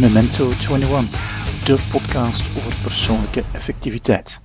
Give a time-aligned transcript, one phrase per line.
[0.00, 4.40] Memento 21, de podcast over persoonlijke effectiviteit.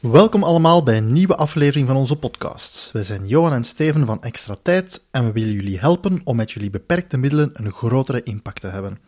[0.00, 2.90] Welkom allemaal bij een nieuwe aflevering van onze podcast.
[2.92, 6.50] Wij zijn Johan en Steven van Extra Tijd en we willen jullie helpen om met
[6.50, 8.98] jullie beperkte middelen een grotere impact te hebben.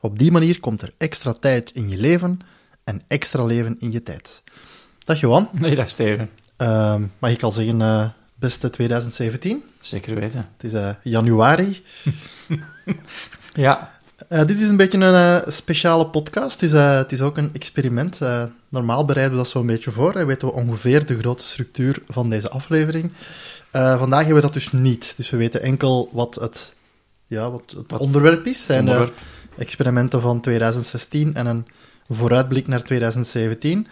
[0.00, 2.38] Op die manier komt er extra tijd in je leven
[2.84, 4.42] en extra leven in je tijd.
[4.98, 5.48] Dag Johan.
[5.52, 6.30] Nee, dag Steven.
[6.58, 9.62] Uh, mag ik al zeggen, uh, beste 2017?
[9.80, 10.48] Zeker weten.
[10.56, 11.82] Het is uh, januari.
[13.54, 13.93] ja.
[14.28, 16.60] Uh, dit is een beetje een uh, speciale podcast.
[16.60, 18.20] Het is, uh, het is ook een experiment.
[18.68, 22.30] normaal bereiden we dat zo'n beetje voor en weten we ongeveer de grote structuur van
[22.30, 23.12] deze aflevering.
[23.72, 25.12] vandaag hebben we dat dus niet.
[25.16, 26.74] Dus we weten enkel wat het,
[27.26, 28.64] ja, wat het wat onderwerp is.
[28.64, 29.14] zijn onderwerp.
[29.56, 31.66] experimenten van 2016 en een
[32.08, 33.86] vooruitblik naar 2017.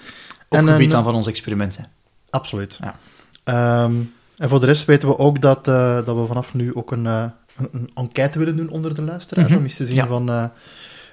[0.48, 1.88] Ook en gebied dan van onze experimenten.
[2.30, 2.78] Absoluut.
[2.80, 3.84] Ja.
[3.84, 7.32] Um, en voor de rest weten we ook dat, dat we vanaf nu ook een
[7.56, 9.62] een, enquête willen doen onder de luisteraars, mm -hmm.
[9.62, 10.06] om eens te zien ja.
[10.06, 10.44] van uh,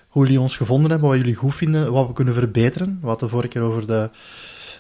[0.08, 2.98] hoe jullie ons gevonden hebben, wat jullie goed vinden, wat we kunnen verbeteren.
[3.02, 4.10] We hadden de vorige keer over de,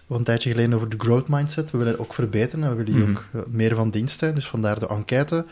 [0.07, 1.71] een tijdje geleden over de growth mindset.
[1.71, 3.39] We willen ook verbeteren en we willen mm -hmm.
[3.39, 5.45] ook meer van dienst zijn, dus vandaar de enquête.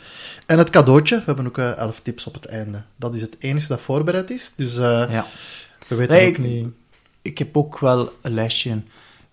[0.46, 2.84] En het cadeautje, we hebben ook uh, elf tips op het einde.
[2.96, 5.26] Dat is het enige dat voorbereid is, dus ja.
[5.88, 6.68] we weten nee, ook ik, niet...
[7.22, 8.82] Ik heb ook wel een lijstje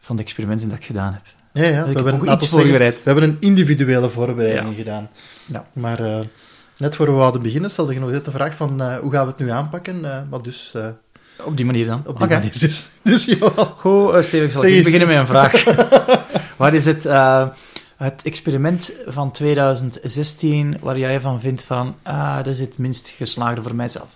[0.01, 1.23] van de experimenten dat ik gedaan heb.
[1.53, 1.85] Ja, ja.
[1.85, 2.95] Dus we, hebben, iets voorbereid.
[2.95, 4.75] we hebben een individuele voorbereiding ja.
[4.75, 5.11] gedaan.
[5.47, 5.67] Ja.
[5.73, 6.21] Maar uh,
[6.77, 9.25] net voor we hadden beginnen, stelde je nog net de vraag van uh, hoe gaan
[9.25, 9.97] we het nu aanpakken?
[9.97, 10.75] Uh, maar dus...
[11.45, 11.99] op die manier dan?
[11.99, 12.39] Op die okay.
[12.39, 13.51] manier, dus, dus ja.
[13.77, 15.65] Goed, Steven, ik zal beginnen met een vraag.
[16.57, 17.03] Wat is het,
[17.97, 23.63] het experiment van 2016 waar jij van vindt van, ah, dat is het minst geslaagde
[23.63, 24.09] voor mijzelf?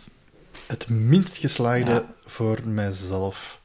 [0.67, 2.05] Het minst geslaagde ja.
[2.27, 3.61] voor mijzelf...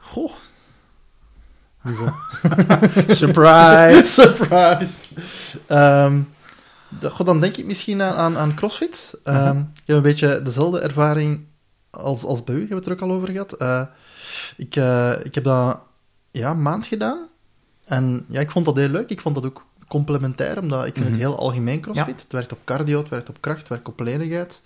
[0.00, 0.32] goh...
[3.06, 4.04] Surprise!
[4.04, 4.98] Surprise!
[5.68, 6.34] Um,
[7.02, 9.14] God, dan denk ik misschien aan, aan, aan CrossFit.
[9.24, 9.56] Um, uh -huh.
[9.56, 11.44] Ik heb een beetje dezelfde ervaring
[11.90, 13.54] als, als bij u, hebben we het er ook al over gehad.
[13.62, 13.82] Uh,
[14.56, 15.80] ik, uh, ik heb dat
[16.30, 17.26] ja, een maand gedaan.
[17.84, 19.10] En ja, ik vond dat heel leuk.
[19.10, 21.12] Ik vond dat ook complementair, omdat ik vind mm -hmm.
[21.12, 22.14] het heel algemeen CrossFit.
[22.16, 22.22] Ja.
[22.22, 24.60] Het werkt op cardio, het werkt op kracht, het werkt op lenigheid.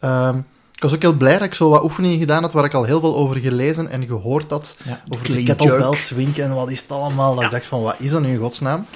[0.00, 2.74] Um, ik was ook heel blij dat ik zo wat oefeningen gedaan had waar ik
[2.74, 4.76] al heel veel over gelezen en gehoord had.
[4.84, 7.34] Ja, over de kettlebell swing en wat is het allemaal.
[7.34, 8.86] Dat ik dacht van, wat is dat nu in godsnaam?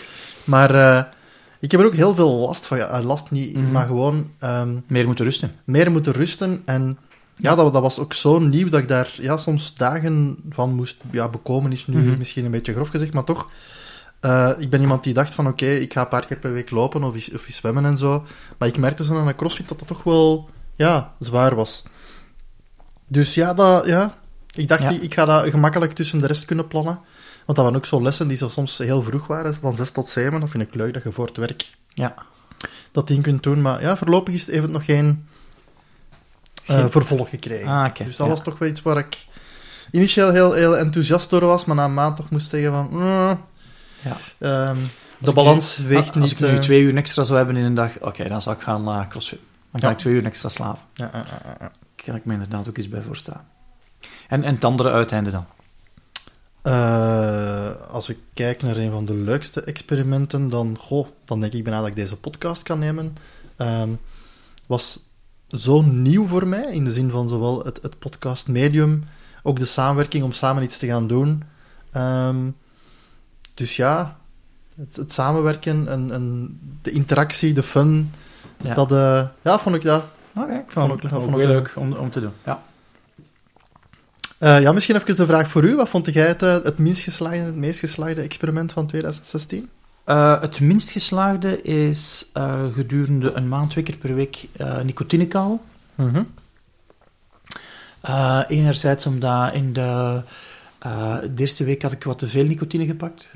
[0.44, 1.02] Maar uh,
[1.60, 2.76] ik heb er ook heel veel last van.
[2.76, 3.72] Ja, last niet, mm -hmm.
[3.72, 4.30] maar gewoon...
[4.44, 5.54] Um, meer moeten rusten.
[5.64, 6.62] Meer moeten rusten.
[6.64, 6.98] En
[7.36, 10.96] ja, dat, dat was ook zo nieuw dat ik daar ja, soms dagen van moest
[11.10, 11.72] ja, bekomen.
[11.72, 12.18] Is nu mm -hmm.
[12.18, 13.48] misschien een beetje grof gezegd, maar toch...
[14.24, 16.52] Uh, ik ben iemand die dacht van, oké, okay, ik ga een paar keer per
[16.52, 18.24] week lopen of, of zwemmen en zo.
[18.58, 21.82] Maar ik merkte zo aan een crossfit dat dat toch wel ja, zwaar was.
[23.06, 24.14] Dus ja, dat, ja.
[24.54, 24.90] ik dacht, ja.
[24.90, 26.94] ik ga dat gemakkelijk tussen de rest kunnen plannen.
[27.44, 30.08] Want dat waren ook zo lessen die zo soms heel vroeg waren, van 6 tot
[30.08, 30.40] 7.
[30.40, 32.14] Dat vind ik leuk, dat je voor het werk ja.
[32.92, 33.62] dat ding kunt doen.
[33.62, 35.26] Maar ja, voorlopig is het even nog geen,
[36.70, 37.68] uh, vervolg gekregen.
[37.68, 38.06] Ah, okay.
[38.06, 38.32] Dus dat ja.
[38.32, 39.26] was toch wel iets waar ik
[39.90, 42.88] initieel heel, heel enthousiast door was, maar na een maand toch moest zeggen van...
[42.92, 43.32] Uh,
[44.38, 44.68] ja.
[44.70, 46.22] um, de balans nu, weegt als niet...
[46.22, 48.42] Als ik nu uh, twee uur extra zou hebben in een dag, oké, okay, dan
[48.42, 49.40] zou ik gaan uh, crossfit.
[49.70, 49.94] Dan kan Ja.
[49.94, 50.82] ik twee uur extra slapen.
[50.94, 51.72] Ja, ja, ja, ja.
[51.94, 53.44] Kan ik me inderdaad ook iets bij voorstellen.
[54.28, 55.46] En, en het andere uiteinde dan?
[56.62, 61.64] Uh, als ik kijk naar een van de leukste experimenten, dan, goh, dan denk ik
[61.64, 63.16] bijna dat ik deze podcast kan nemen.
[63.56, 63.98] Um,
[64.66, 65.00] was
[65.48, 69.04] zo nieuw voor mij, in de zin van zowel het, het podcast medium,
[69.42, 71.42] ook de samenwerking om samen iets te gaan doen.
[71.96, 72.56] Um,
[73.54, 74.18] dus ja,
[74.76, 78.10] het, het samenwerken en, en, de interactie, de fun,
[78.58, 78.74] Ja.
[78.74, 80.02] dat uh, ja, vond ik dat.
[80.34, 82.32] Oké, okay, ik vond vond vond heel leuk om, om te doen.
[82.44, 82.62] Ja.
[84.40, 85.76] Uh, ja, misschien even de vraag voor u.
[85.76, 89.68] Wat vond jij het, uh, het minst geslaagde, het meest geslaagde experiment van 2016?
[90.06, 95.26] Uh, het minst geslaagde is uh, gedurende een maand, twee keer per week, uh, nicotine
[95.26, 95.60] kauwen.
[98.08, 100.22] Uh, enerzijds omdat in de,
[101.22, 103.30] de eerste week had ik wat te veel nicotine gepakt.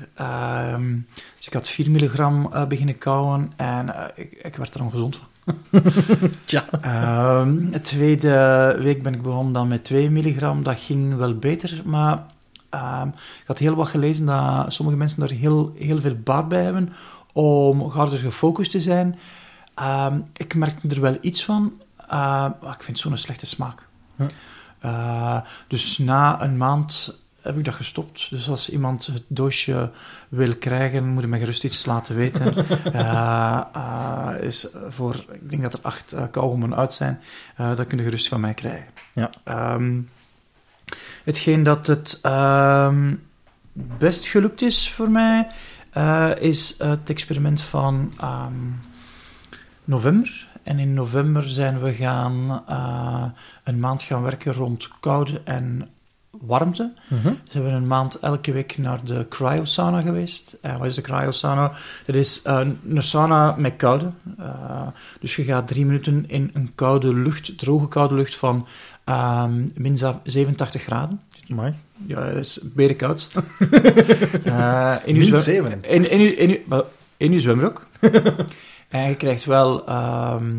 [1.43, 5.17] Dus ik had 4 milligram uh, beginnen kauwen en uh, ik, ik werd er ongezond
[5.17, 5.55] van.
[6.45, 6.65] ja.
[6.85, 10.63] Uh, de tweede week ben ik begonnen dan met 2 milligram.
[10.63, 12.25] Dat ging wel beter, maar
[12.73, 16.63] uh, ik had heel wat gelezen dat sommige mensen daar heel, heel veel baat bij
[16.63, 16.93] hebben
[17.33, 19.19] om harder gefocust te zijn.
[19.79, 21.81] Uh, ik merkte er wel iets van.
[22.11, 23.87] Uh, ik vind zo'n slechte smaak.
[24.15, 24.27] Huh.
[24.85, 28.29] Uh, dus na een maand heb ik dat gestopt.
[28.29, 29.91] Dus als iemand het doosje
[30.29, 32.53] wil krijgen, moet hij me gerust iets laten weten.
[32.93, 37.19] uh, uh, is voor, ik denk dat er acht uh, kauwgommen uit zijn.
[37.59, 38.87] Uh, dat kun je gerust van mij krijgen.
[39.13, 39.29] Ja.
[39.73, 40.09] Um,
[41.23, 43.23] hetgeen dat het um,
[43.73, 45.47] best gelukt is voor mij,
[46.39, 48.81] is het experiment van um,
[49.83, 50.47] november.
[50.63, 52.63] En in november zijn we gaan
[53.63, 55.89] een maand gaan werken rond koude en
[56.41, 56.93] warmte.
[57.07, 57.23] Mhm.
[57.43, 60.57] Dus hebben we een maand elke week naar de cryosauna geweest.
[60.61, 61.71] En wat is de cryosauna?
[62.05, 64.11] Dat is uh, een sauna met koude.
[64.39, 64.87] Uh,
[65.19, 68.67] dus je gaat drie minuten in een koude lucht, droge koude lucht van
[69.05, 71.21] um, min 87 graden.
[71.51, 71.73] Amai.
[72.07, 73.27] Ja, dat is berenkoud.
[74.45, 75.83] uh, in, Min uw zwem- 7.
[75.83, 77.85] in, in, in, wel, in uw zwembroek.
[78.89, 80.51] en je krijgt wel ehm,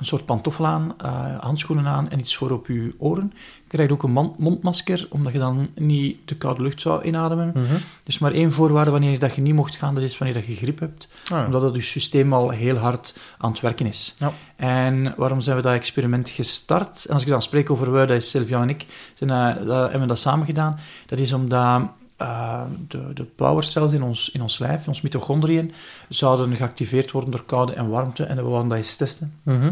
[0.00, 3.32] een soort pantoffel aan, eh, handschoenen aan en iets voor op je oren.
[3.34, 7.52] Je krijgt ook een mondmasker, omdat je dan niet de koude lucht zou inademen.
[7.54, 7.76] Mhm.
[8.04, 10.54] Is maar één voorwaarde wanneer dat je niet mocht gaan, dat is wanneer dat je
[10.54, 11.08] griep hebt.
[11.30, 14.14] Ah, Omdat het je systeem al heel hard aan het werken is.
[14.18, 14.32] Ja.
[14.56, 17.04] En waarom zijn we dat experiment gestart?
[17.06, 19.82] En als ik dan spreek over we, dat is Sylvia en ik, zijn, eh, dat,
[19.82, 20.78] hebben we dat samen gedaan.
[21.06, 21.88] Dat is omdat
[22.20, 25.72] eh, de, de powercells in ons, in ons lijf, in ons mitochondriën,
[26.08, 28.24] zouden geactiveerd worden door koude en warmte.
[28.24, 29.38] En we wilden dat eens testen.
[29.42, 29.70] Mhm.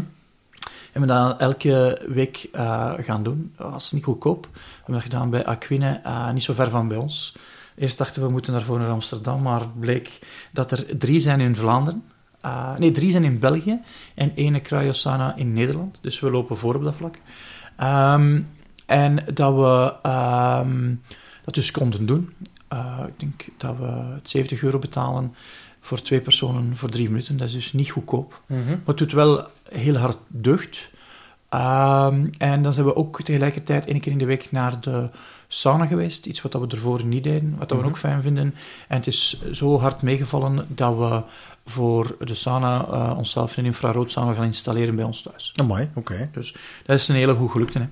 [0.91, 3.53] En we dat elke week eh, gaan doen.
[3.57, 4.47] Dat was niet goedkoop.
[4.51, 7.35] We hebben dat gedaan bij Aquine, eh, niet zo ver van bij ons.
[7.75, 10.19] Eerst dachten we, we moeten daarvoor naar Amsterdam, maar het bleek
[10.51, 12.03] dat er drie zijn in Vlaanderen.
[12.41, 13.79] Eh, nee, drie zijn in België
[14.15, 15.99] en één cryosana in Nederland.
[16.01, 17.19] Dus we lopen voor op dat vlak.
[17.75, 18.41] Ehm,
[18.85, 20.95] en dat we ehm,
[21.43, 22.33] dat dus konden doen.
[23.07, 25.33] Ik denk dat we 70 euro betalen
[25.79, 27.37] voor twee personen voor drie minuten.
[27.37, 28.41] Dat is dus niet goedkoop.
[28.45, 28.67] Mhm.
[28.67, 30.89] Maar het doet wel heel hard deugd.
[31.49, 35.09] Ehm, en dan zijn we ook tegelijkertijd één keer in de week naar de
[35.47, 36.25] sauna geweest.
[36.25, 38.55] Iets wat we ervoor niet deden, wat we ook fijn vinden.
[38.87, 41.23] En het is zo hard meegevallen dat we
[41.65, 45.53] voor de sauna eh, onszelf een infraroodsauna gaan installeren bij ons thuis.
[45.55, 46.29] Amai, oké.
[46.33, 46.55] Dus
[46.85, 47.79] dat is een hele goed gelukte.
[47.79, 47.85] Hè?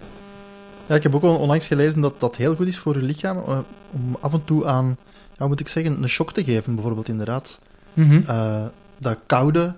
[0.88, 3.38] Ja, ik heb ook al onlangs gelezen dat dat heel goed is voor je lichaam
[3.38, 3.60] eh,
[3.92, 4.98] om af en toe aan,
[5.38, 7.60] ja, moet ik zeggen, een shock te geven, bijvoorbeeld inderdaad.
[7.96, 8.66] Eh,
[8.98, 9.74] dat koude,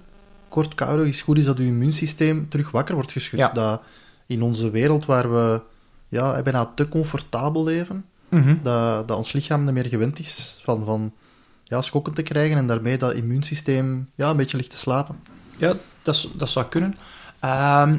[0.50, 3.40] kort koude, is goed is dat je immuunsysteem terug wakker wordt geschud.
[3.40, 3.50] Ja.
[3.54, 3.82] Dat
[4.26, 5.62] in onze wereld waar we
[6.08, 8.56] ja, bijna te comfortabel leven, Mhm.
[8.64, 11.14] dat, dat ons lichaam niet meer gewend is van, van
[11.64, 15.20] ja, schokken te krijgen en daarmee dat immuunsysteem ja, een beetje ligt te slapen.
[15.58, 16.96] Ja, dat, dat zou kunnen.
[17.40, 17.90] Ehm,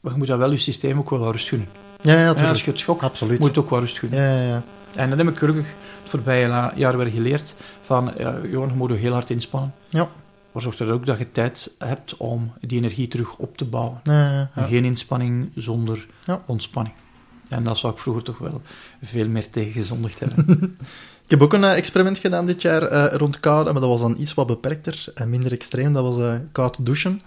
[0.00, 1.68] maar je moet dan wel je systeem ook wel wat rust gunnen.
[2.00, 3.38] Ja, ja, Ja, als je het schokt, Absoluut.
[3.38, 4.20] moet het ook wat rust gunnen.
[4.20, 4.62] Ja, ja, ja.
[4.94, 5.66] En dat heb ik gelukkig
[6.02, 7.54] het voorbije jaar weer geleerd.
[7.82, 9.74] Van, ja, Johan, je moet je heel hard inspannen.
[9.88, 10.08] Ja.
[10.54, 14.00] Maar zorg er ook dat je tijd hebt om die energie terug op te bouwen.
[14.02, 14.50] Ja, ja, ja.
[14.54, 16.06] En Geen inspanning zonder
[16.46, 16.94] ontspanning.
[17.48, 18.62] En dat zou ik vroeger toch wel
[19.02, 20.46] veel meer tegen gezondigd hebben.
[21.24, 24.00] Ik heb ook een eh, experiment gedaan dit jaar eh, rond koude, maar dat was
[24.00, 25.92] dan iets wat beperkter en minder extreem.
[25.92, 27.22] Dat was eh, koud douchen.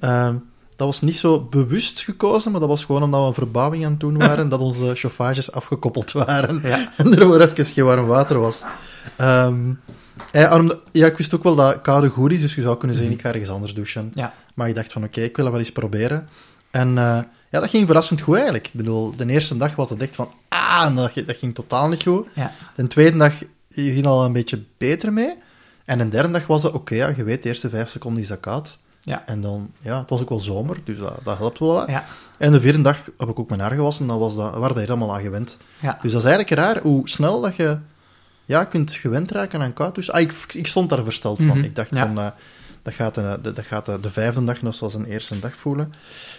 [0.00, 0.34] Ehm,
[0.76, 3.90] dat was niet zo bewust gekozen, maar dat was gewoon omdat we een verbouwing aan
[3.90, 6.62] het doen waren, dat onze chauffages afgekoppeld waren
[6.96, 8.62] en er voor even geen warm water was.
[9.16, 9.72] Ehm,
[10.30, 13.14] eh, ja, ik wist ook wel dat koude goed is, dus je zou kunnen zeggen,
[13.14, 14.10] ik ga ergens anders douchen.
[14.14, 14.32] Ja.
[14.54, 16.28] Maar ik dacht van, oké, ik wil dat wel eens proberen.
[16.70, 17.18] En eh,
[17.50, 18.66] ja, dat ging verrassend goed eigenlijk.
[18.66, 22.02] Ik bedoel, de eerste dag was het echt van, ah, dat, dat ging totaal niet
[22.02, 22.26] goed.
[22.34, 22.52] Ja.
[22.74, 23.32] De tweede dag
[23.68, 25.34] je ging al een beetje beter mee.
[25.84, 28.28] En de derde dag was het, oké, ja, je weet, de eerste vijf seconden is
[28.28, 28.78] dat koud.
[29.00, 29.22] Ja.
[29.26, 31.88] En dan, ja, het was ook wel zomer, dus dat, dat helpt wel wat.
[31.88, 32.04] Ja.
[32.38, 34.84] En de vierde dag heb ik ook mijn haar gewassen, dan was dat, waren daar
[34.84, 35.56] helemaal aan gewend.
[35.80, 35.98] Ja.
[36.02, 37.78] Dus dat is eigenlijk raar hoe snel dat je
[38.50, 39.94] ja, kunt gewend raken aan koud.
[39.94, 41.46] Dus ah, ik, ik stond daar versteld van.
[41.46, 42.06] Mhm, Ik dacht ja.
[42.06, 42.26] van, eh,
[42.82, 45.52] dat gaat, de, de- dat gaat de, de vijfde dag nog zoals een eerste dag
[45.56, 45.92] voelen.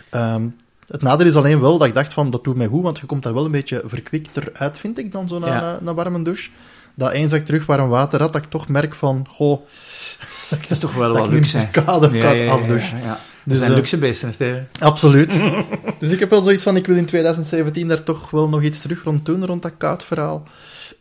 [0.10, 0.48] Ehm,
[0.88, 3.06] het nadeel is alleen wel dat ik dacht van, dat doet mij goed, want je
[3.06, 5.94] komt daar wel een beetje verkwikter uit, vind ik, dan zo na, Ja.
[5.94, 6.50] warme douche.
[6.96, 9.62] Dat eens dat ik terug warm water had, dat ik toch merk van, goh,
[10.50, 11.70] Dat is toch wel wat luxe, hè?
[11.84, 12.96] koud of Ja, koud afdouche.
[12.96, 13.06] Dus,
[13.44, 14.68] Dat zijn eh, luxe beesten, Steven.
[14.80, 15.32] Absoluut.
[16.00, 18.82] dus ik heb wel zoiets van, ik wil in 2017 daar toch wel nog iets
[18.82, 20.44] terug rond doen, rond dat koud verhaal.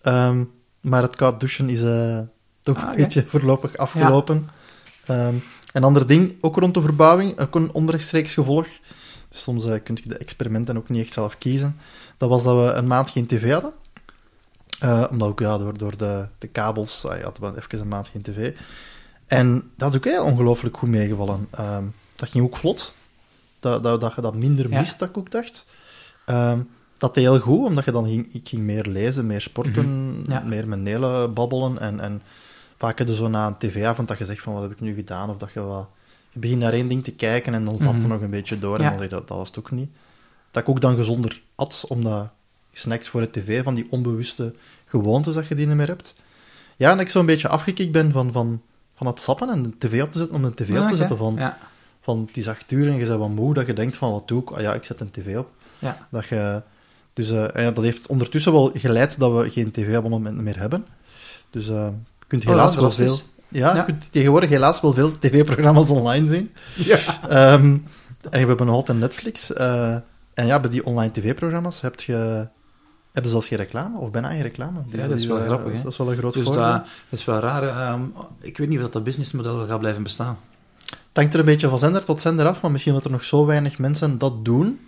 [0.02, 0.42] Ehm,
[0.80, 2.18] maar het koud douchen is eh,
[2.62, 4.48] toch Ah, een beetje voorlopig afgelopen.
[5.06, 5.34] Ehm,
[5.72, 8.66] een ander ding, ook rond de verbouwing, ook een onrechtstreeks gevolg.
[9.28, 11.76] Soms eh, kun je de experimenten ook niet echt zelf kiezen.
[12.16, 13.72] Dat was dat we een maand geen tv hadden.
[14.80, 18.08] Eh, omdat ook ja, door, door de, de kabels uh, hadden we even een maand
[18.08, 18.56] geen tv.
[19.26, 21.48] En dat is ook heel ongelooflijk goed meegevallen.
[21.50, 21.84] Ehm,
[22.16, 22.94] dat ging ook vlot.
[23.60, 24.78] Dat, dat, dat je dat minder Ja.
[24.78, 25.64] mist, dat ik ook dacht.
[26.26, 26.60] Ehm,
[27.00, 30.30] dat deed heel goed, omdat je dan ging, ik ging meer lezen, meer sporten, Mhm.
[30.30, 30.40] Ja.
[30.40, 31.78] meer met Nele babbelen.
[31.78, 32.22] En, en
[32.78, 34.94] vaak heb je zo na een tv-avond dat je zegt van, wat heb ik nu
[34.94, 35.30] gedaan?
[35.30, 35.88] Of dat je wel...
[36.30, 38.02] Je begint naar één ding te kijken en dan zat Mhm.
[38.02, 38.76] er nog een beetje door.
[38.78, 38.90] En Ja.
[38.90, 39.90] dan dat, dat was het ook niet.
[40.50, 42.28] Dat ik ook dan gezonder at, omdat
[42.72, 44.54] snacks voor de tv, van die onbewuste
[44.86, 46.14] gewoontes dat je die niet meer hebt.
[46.76, 48.62] Ja, en dat ik zo'n beetje afgekikt ben van, van,
[48.94, 51.16] van het sappen en de tv op te zetten, om de tv op te zetten.
[51.16, 51.58] Van, Ja.
[52.00, 54.28] van het is acht uur en je bent wat moe, dat je denkt van, wat
[54.28, 54.50] doe ik?
[54.50, 55.48] Ah ja, ik zet een tv op.
[56.10, 56.62] Dat je,
[57.20, 60.86] dus eh, ja, dat heeft ondertussen wel geleid dat we geen tv-abonnement meer hebben.
[61.50, 61.74] Dus eh,
[62.18, 63.06] je kunt helaas Oh, wel dat is veel...
[63.16, 63.28] dus-
[63.60, 66.50] Ja, kunt tegenwoordig helaas wel veel tv-programma's online zien.
[66.74, 66.98] Ja.
[67.28, 67.80] Ehm, en
[68.30, 69.52] we hebben nog altijd Netflix.
[69.52, 69.94] eh,
[70.34, 72.12] en ja, bij die online tv-programma's heb je,
[73.12, 74.80] hebben ze zelfs geen reclame, of bijna geen reclame.
[74.88, 75.82] Ja, dat is wel grappig, hè.
[75.82, 76.62] Dat is wel een groot Dus voordeel.
[76.62, 77.62] dat, dat is wel raar.
[77.62, 78.02] ehm,
[78.40, 80.38] ik weet niet of dat, dat businessmodel wel gaat blijven bestaan.
[80.90, 83.24] Het hangt er een beetje van zender tot zender af, maar misschien dat er nog
[83.24, 84.80] zo weinig mensen dat doen,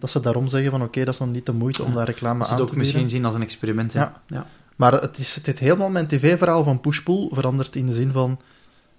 [0.00, 2.38] dat ze daarom zeggen van oké, dat is nog niet de moeite om daar reclame
[2.38, 3.16] Dat ze aan het te ook misschien bieden.
[3.16, 3.92] zien als een experiment.
[3.92, 4.00] hè.
[4.00, 4.22] Ja.
[4.26, 4.46] Ja.
[4.76, 8.40] Maar het is het heeft helemaal mijn tv-verhaal van push-pull veranderd in de zin van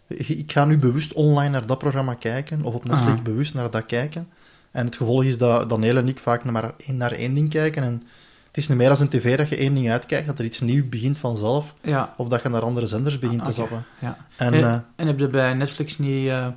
[0.08, 3.22] ik ga nu bewust online naar dat programma kijken, of op Netflix Aha.
[3.22, 4.28] bewust naar dat kijken.
[4.72, 7.50] En het gevolg is dat Daniel en ik vaak naar, maar één, naar één ding
[7.50, 7.84] kijken.
[7.84, 8.02] En
[8.48, 10.60] het is niet meer als een tv dat je één ding uitkijkt, dat er iets
[10.60, 12.13] nieuws begint vanzelf, Ja.
[12.18, 13.54] of dat je naar andere zenders begint te Oké.
[13.54, 13.86] zappen.
[14.00, 14.18] ja.
[14.38, 16.48] En, En, eh, en heb je bij Netflix niet eh,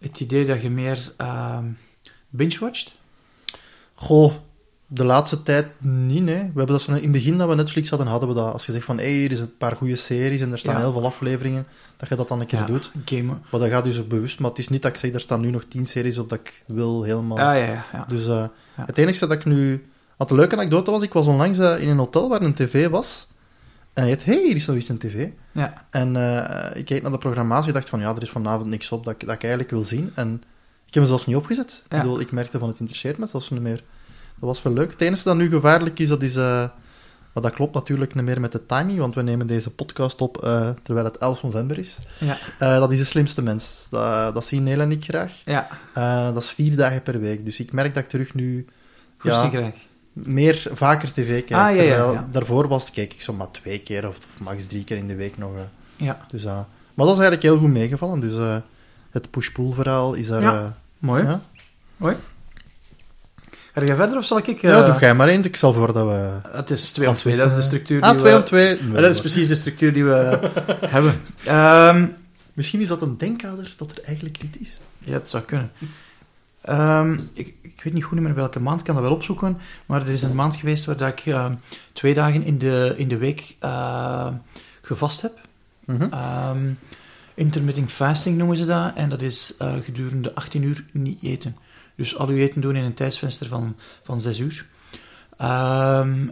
[0.00, 1.64] het idee dat je meer ehm
[2.30, 3.00] binge-watcht?
[3.94, 4.32] Goh,
[4.86, 6.34] de laatste tijd niet, nee.
[6.38, 8.52] We hebben dat zo in het begin dat we Netflix hadden, hadden we dat.
[8.52, 10.74] Als je zegt van, hé, hey, er is een paar goede series en er staan
[10.74, 10.80] Ja.
[10.80, 11.66] heel veel afleveringen,
[11.96, 12.90] dat je dat dan een keer Ja, doet.
[13.04, 13.42] Gamen.
[13.50, 14.38] Maar dat gaat dus ook bewust.
[14.40, 16.38] Maar het is niet dat ik zeg, er staan nu nog tien series op dat
[16.38, 17.38] ik wil helemaal...
[17.38, 17.84] Ah, ja, ja.
[17.92, 18.04] ja.
[18.08, 18.44] Dus eh,
[18.76, 18.84] Ja.
[18.86, 19.86] het enige dat ik nu...
[20.16, 22.88] Wat een leuke anekdote was, ik was onlangs eh, in een hotel waar een tv
[22.88, 23.26] was.
[23.92, 25.28] En dacht, hé, hey, hier is nog eens een tv.
[25.52, 25.86] ja.
[25.90, 28.90] En eh, ik keek naar de programmatie en dacht van, ja, er is vanavond niks
[28.92, 30.12] op dat ik, dat ik eigenlijk wil zien.
[30.14, 30.34] En
[30.86, 31.82] ik heb hem zelfs niet opgezet.
[31.88, 31.96] Ja.
[31.96, 33.76] Ik bedoel, ik merkte van, het interesseert me zelfs niet meer.
[34.40, 34.90] Dat was wel leuk.
[34.90, 36.36] Het enige dat nu gevaarlijk is, dat is...
[36.36, 36.68] eh,
[37.32, 40.36] maar dat klopt natuurlijk niet meer met de timing, want we nemen deze podcast op
[40.82, 41.98] terwijl het 11 november is.
[42.58, 42.78] Ja.
[42.78, 43.86] Dat is de slimste mens.
[43.90, 45.42] Dat, dat zien Nel en ik graag.
[45.44, 45.68] ja.
[46.32, 47.44] Dat is vier dagen per week.
[47.44, 48.66] Dus ik merk dat ik terug nu
[49.18, 49.48] Goed Ja.
[49.48, 49.74] krijg.
[50.12, 51.60] Meer, vaker tv kijk.
[51.70, 52.28] Ah, ja, ja, terwijl ja.
[52.30, 55.16] daarvoor was, keek ik zo maar twee keer of, of max drie keer in de
[55.16, 55.50] week nog.
[55.56, 56.06] eh.
[56.06, 56.24] Ja.
[56.30, 56.58] dus, eh,
[56.94, 58.20] maar dat is eigenlijk heel goed meegevallen.
[58.20, 58.56] Dus eh,
[59.10, 60.42] het push-pull verhaal is daar...
[60.42, 60.58] Ja.
[60.58, 60.66] eh,
[60.98, 61.22] Mooi.
[61.24, 61.40] ja.
[61.96, 62.16] Mooi.
[63.74, 64.46] Ga je verder of zal ik...
[64.46, 65.44] eh, ja, doe jij maar één.
[65.44, 66.40] Ik zal voor dat we...
[66.48, 68.38] Het is 2 om 2, dat is de structuur die Ah, twee we...
[68.38, 68.78] om twee.
[68.92, 70.50] Ja, dat is precies de structuur die we
[70.86, 71.20] hebben.
[71.44, 72.06] Ehm,
[72.52, 74.80] Misschien is dat een denkkader dat er eigenlijk niet is.
[74.98, 75.70] ja, het zou kunnen.
[76.62, 80.00] Ehm, ik, ik weet niet goed meer welke maand, ik kan dat wel opzoeken, maar
[80.00, 81.54] er is een maand geweest waar dat ik ehm,
[81.92, 84.34] twee dagen in de, in de week ehm,
[84.80, 85.40] gevast heb.
[85.84, 86.70] Mhm.
[87.34, 91.56] Intermittent fasting noemen ze dat, en dat is eh, gedurende 18 uur niet eten.
[91.96, 94.66] Dus al uw eten doen in een tijdsvenster van, van 6 uur.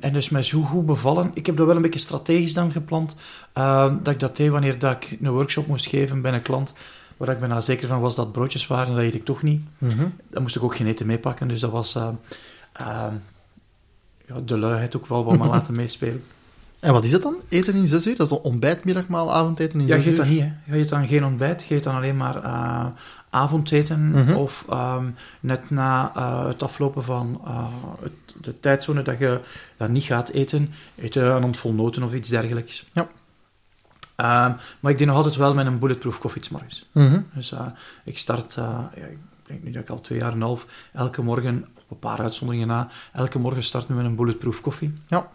[0.00, 1.30] En dus mij zo goed bevallen.
[1.34, 3.16] Ik heb dat wel een beetje strategisch dan gepland.
[4.02, 6.72] dat ik dat deed wanneer dat ik een workshop moest geven bij een klant.
[7.20, 9.62] Waar ik bijna zeker van was dat broodjes waren, dat eet ik toch niet.
[10.30, 11.48] Dan moest ik ook geen eten meepakken.
[11.48, 12.14] Dus dat was ehm,
[12.72, 13.14] ehm,
[14.26, 16.24] ja, de luiheid ook wel wat maar laten meespelen.
[16.78, 17.36] En wat is het dan?
[17.48, 18.16] Eten in zes uur?
[18.16, 20.24] Dat is dan ontbijt, middagmaal, avondeten in Ja, zes je eet uur?
[20.24, 20.74] dan niet, hè.
[20.74, 22.86] Je eet dan geen ontbijt, je eet dan alleen maar eh,
[23.30, 24.10] avondeten.
[24.10, 24.34] Mhm.
[24.34, 25.04] Of ehm,
[25.40, 27.40] net na eh, het aflopen van
[28.02, 29.40] het, de tijdzone dat je
[29.76, 32.86] dat niet gaat eten, eet je een handvol noten of iets dergelijks.
[32.92, 33.08] Ja.
[34.20, 36.88] Ehm, maar ik deed nog altijd wel met een bulletproof koffie morgens.
[36.92, 37.20] Mhm.
[37.34, 37.66] Dus eh,
[38.04, 40.66] ik start, eh, ja, ik denk nu dat ik al twee jaar en een half,
[40.92, 44.94] elke morgen, op een paar uitzonderingen na, elke morgen start met een bulletproof koffie.
[45.06, 45.28] Ja.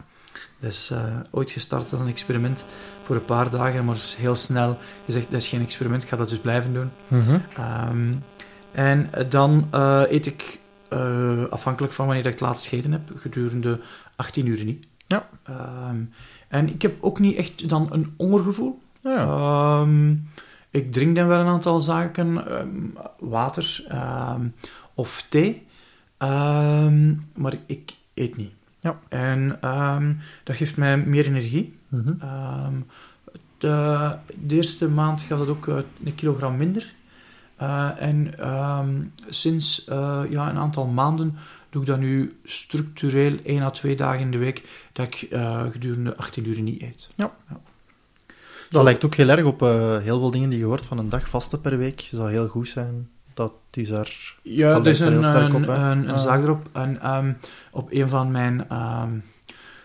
[0.60, 2.64] Dat is eh, ooit gestart als een experiment
[3.02, 6.28] voor een paar dagen, maar heel snel gezegd, dat is geen experiment, ik ga dat
[6.28, 6.90] dus blijven doen.
[7.08, 7.38] Mhm.
[7.56, 8.12] Ehm,
[8.72, 9.68] en dan
[10.08, 10.60] eet ik,
[11.50, 13.80] afhankelijk van wanneer ik het laatst gegeten heb, gedurende
[14.16, 14.86] 18 uur niet.
[15.06, 15.28] Ja.
[15.42, 15.96] Ehm,
[16.56, 18.80] en ik heb ook niet echt dan een hongergevoel.
[19.00, 19.80] Ja, ja.
[19.80, 20.14] Ehm,
[20.70, 24.48] ik drink dan wel een aantal zaken, ehm, water ehm,
[24.94, 25.66] of thee,
[27.34, 28.52] maar ik eet niet.
[28.80, 28.98] Ja.
[29.08, 29.58] En
[30.44, 31.78] dat geeft mij meer energie.
[31.88, 32.12] Mhm.
[32.20, 32.74] Ehm,
[33.58, 36.94] de, de eerste maand gaat het ook eh, een kilogram minder.
[37.56, 38.34] Eh, en
[39.28, 41.36] sinds eh, ja, een aantal maanden
[41.76, 45.62] doe ik dat nu structureel één à twee dagen in de week dat ik eh,
[45.70, 47.10] gedurende 18 uur niet eet.
[48.70, 51.08] Dat lijkt ook heel erg op eh, heel veel dingen die je hoort van een
[51.08, 52.08] dag vasten per week.
[52.10, 53.08] zou heel goed zijn.
[53.34, 54.34] Dat is daar...
[54.42, 56.68] Ja, Dat er is er een, heel sterk een, op, een, een zaak erop.
[56.72, 57.32] En ehm,
[57.70, 59.18] op een van mijn ehm,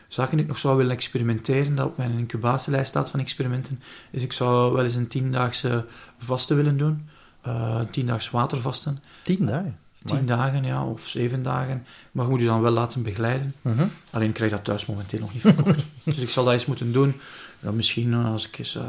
[0.07, 3.81] zaken die ik nog zou willen experimenteren, dat op mijn incubatielijst staat van experimenten,
[4.11, 5.85] is ik zou wel eens een tiendaagse
[6.17, 7.09] vasten willen doen.
[7.41, 8.99] Eh, een tiendaags watervasten.
[9.23, 9.80] Tien dagen.
[10.05, 11.85] Tien dagen, ja, of zeven dagen.
[12.11, 13.53] Maar je moet je dan wel laten begeleiden.
[13.61, 13.83] Mhm.
[14.09, 15.79] Alleen ik krijg dat thuis momenteel nog niet verkocht.
[16.03, 17.13] dus ik zal dat eens moeten doen.
[17.59, 18.83] Ja, misschien eh, als ik eens eh,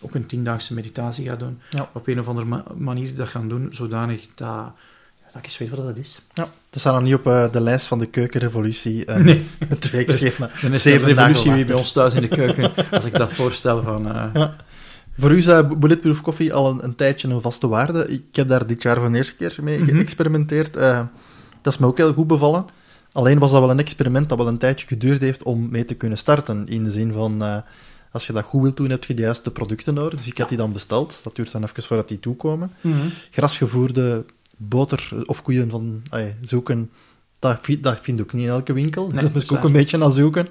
[0.00, 1.60] ook een tiendaagse meditatie ga doen.
[1.70, 1.90] Ja.
[1.92, 4.74] Op een of andere ma- manier dat gaan doen, zodanig dat, ja,
[5.26, 6.20] dat ik eens weet wat dat is.
[6.32, 6.48] Ja.
[6.68, 9.10] Dat staat nog niet op eh, de lijst van de keukenrevolutie.
[9.10, 9.46] Nee.
[9.68, 10.50] Het weekschema.
[10.62, 12.72] Dan is Zeven de dagen revolutie weer bij ons thuis in de keuken.
[12.90, 14.12] als ik dat voorstel van...
[14.14, 14.48] eh,
[15.18, 15.46] Voor u is
[15.78, 18.08] Bulletproof Coffee al een, een tijdje een vaste waarde.
[18.08, 19.96] Ik heb daar dit jaar voor de eerste keer mee Mhm.
[19.96, 20.76] geëxperimenteerd.
[20.76, 21.00] Eh,
[21.62, 22.64] dat is me ook heel goed bevallen.
[23.12, 25.94] Alleen was dat wel een experiment dat wel een tijdje geduurd heeft om mee te
[25.94, 26.66] kunnen starten.
[26.66, 27.56] In de zin van, eh,
[28.12, 30.18] als je dat goed wilt doen, heb je de juiste producten nodig.
[30.18, 31.20] Dus ik had die dan besteld.
[31.22, 32.72] Dat duurt dan even voordat die toekomen.
[32.80, 32.96] Mhm.
[33.30, 34.24] Grasgevoerde
[34.56, 36.90] boter of koeien van ay, zoeken,
[37.38, 39.06] dat, vi- dat vind ik ook niet in elke winkel.
[39.08, 40.46] Nee, Daar moet ik ook een beetje naar zoeken.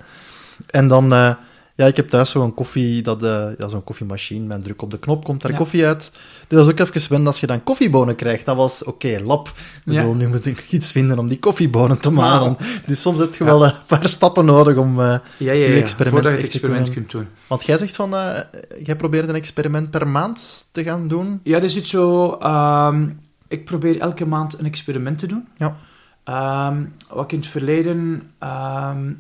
[0.67, 1.33] En dan, eh,
[1.77, 4.99] ja, ik heb thuis zo'n koffie, dat, eh, ja, zo'n koffiemachine, een druk op de
[4.99, 5.57] knop komt daar Ja.
[5.57, 6.11] koffie uit.
[6.47, 8.45] Dit was ook even wennen als je dan koffiebonen krijgt.
[8.45, 9.47] Dat was, oké, lap.
[9.47, 9.53] Ik
[9.83, 12.57] bedoel, nu moet ik iets vinden om die koffiebonen te malen.
[12.85, 14.99] Dus soms heb je wel een paar stappen nodig om...
[15.01, 17.27] eh, Je experiment Voordat je het te experiment kunnen- kunt doen.
[17.47, 18.39] want jij zegt van, eh,
[18.83, 21.39] jij probeert een experiment per maand te gaan doen.
[21.43, 22.31] Ja, dat is het zo.
[22.39, 23.07] ehm,
[23.47, 25.47] ik probeer elke maand een experiment te doen.
[25.57, 25.75] Ja.
[26.23, 29.11] Ehm, wat ik in het verleden ehm,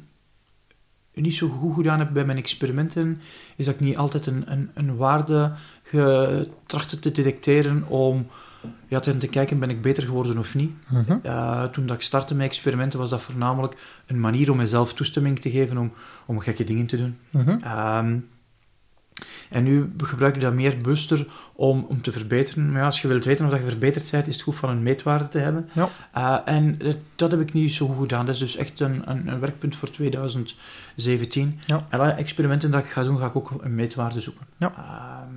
[1.21, 3.19] niet zo goed gedaan heb bij mijn experimenten,
[3.55, 5.51] is dat ik niet altijd een, een, een waarde
[5.83, 8.27] getrachtte te detecteren om
[8.87, 10.71] ja, te, kijken, ben ik beter geworden of niet.
[11.23, 15.39] Eh, toen dat ik startte met experimenten, was dat voornamelijk een manier om mezelf toestemming
[15.39, 15.91] te geven om,
[16.25, 17.17] om gekke dingen te doen.
[17.29, 17.57] Mhm.
[17.61, 18.19] Ehm,
[19.49, 22.71] en nu gebruik je dat meer bewuster om, om te verbeteren.
[22.71, 24.69] Maar ja, als je wilt weten of dat je verbeterd bent, is het goed van
[24.69, 25.69] een meetwaarde te hebben.
[25.73, 25.89] Ja.
[26.13, 28.25] Eh, en dat, dat heb ik niet zo goed gedaan.
[28.25, 31.59] Dat is dus echt een, een, een werkpunt voor 2017.
[31.65, 31.85] Ja.
[31.89, 34.45] En alle experimenten dat ik ga doen, ga ik ook een meetwaarde zoeken.
[34.57, 34.73] Ja.
[34.77, 35.33] Ehm,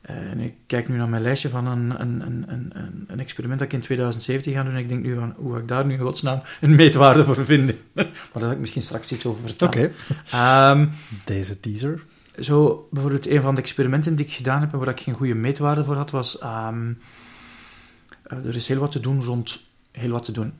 [0.00, 3.58] en ik kijk nu naar mijn lijstje van een, een, een, een, een- een experiment
[3.60, 4.72] dat ik in 2017 ga doen.
[4.72, 7.44] En ik denk nu van, hoe ga ik daar nu in godsnaam een meetwaarde voor
[7.44, 7.76] vinden?
[7.94, 9.74] maar daar zal ik misschien straks iets over vertellen.
[9.74, 9.92] Oké,
[10.30, 10.88] Ehm,
[11.24, 12.02] deze teaser.
[12.40, 15.34] Zo, bijvoorbeeld een van de experimenten die ik gedaan heb en waar ik geen goede
[15.34, 16.38] meetwaarde voor had, was...
[16.38, 16.92] ehm,
[18.22, 19.60] eh, er is heel wat te doen rond...
[19.90, 20.52] Heel wat te doen.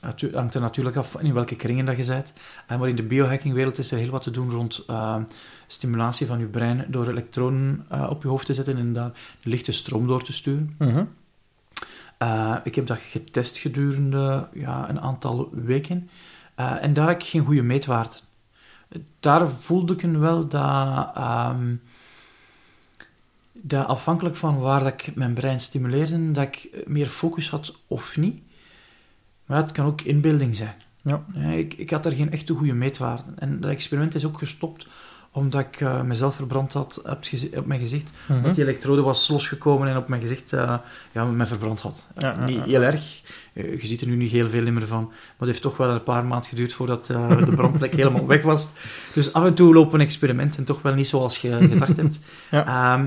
[0.00, 2.32] Het hangt er natuurlijk af in welke kringen dat je bent.
[2.66, 5.22] Eh, maar in de biohackingwereld is er heel wat te doen rond ehm,
[5.66, 9.48] stimulatie van je brein door elektronen eh, op je hoofd te zetten en daar de
[9.48, 10.74] lichte stroom door te sturen.
[10.78, 11.04] Mhm.
[12.62, 16.10] Ik heb dat getest gedurende ja, een aantal weken.
[16.54, 18.16] En daar heb ik geen goede meetwaarde.
[19.20, 21.74] Daar voelde ik wel dat, ehm,
[23.52, 28.16] dat afhankelijk van waar dat ik mijn brein stimuleerde, dat ik meer focus had of
[28.16, 28.42] niet.
[29.46, 30.74] Maar het kan ook inbeelding zijn.
[31.02, 31.24] Ja.
[31.34, 33.22] Ja, ik, ik had daar geen echte goede meetwaarde.
[33.36, 34.86] En dat experiment is ook gestopt
[35.36, 37.02] omdat ik eh, mezelf verbrand had
[37.54, 38.10] op, mijn gezicht.
[38.28, 38.42] Mhm.
[38.42, 40.78] Dat die elektrode was losgekomen en op mijn gezicht eh,
[41.12, 42.06] ja, me verbrand had.
[42.18, 43.22] Ja, niet heel erg.
[43.52, 45.04] Eh, je ziet er nu niet heel veel meer van.
[45.04, 48.68] Maar het heeft toch wel een paar maanden geduurd voordat de brandplek helemaal weg was.
[49.14, 52.18] Dus af en toe lopen experimenten toch wel niet zoals je gedacht hebt.
[52.50, 52.66] Ja.
[52.66, 53.06] Ehm,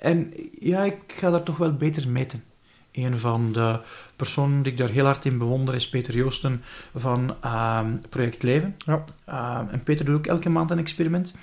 [0.00, 2.44] en ja, ik ga daar toch wel beter meten.
[2.92, 3.80] Een van de
[4.16, 6.62] personen die ik daar heel hard in bewonder is Peter Joosten
[6.94, 8.74] van ehm, Project Leven.
[8.78, 9.04] Ja.
[9.24, 11.34] Ehm, en Peter doet ook elke maand een experiment.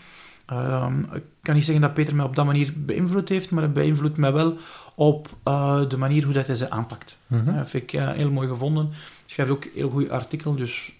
[0.46, 3.72] Ehm, ik kan niet zeggen dat Peter mij op dat manier beïnvloed heeft, maar hij
[3.72, 4.58] beïnvloedt mij wel
[4.96, 7.18] op eh, de manier hoe dat hij ze aanpakt.
[7.28, 7.56] Mhm.
[7.56, 8.86] Dat vind ik heel mooi gevonden.
[8.90, 10.92] Hij schrijft ook een heel goed artikel, dus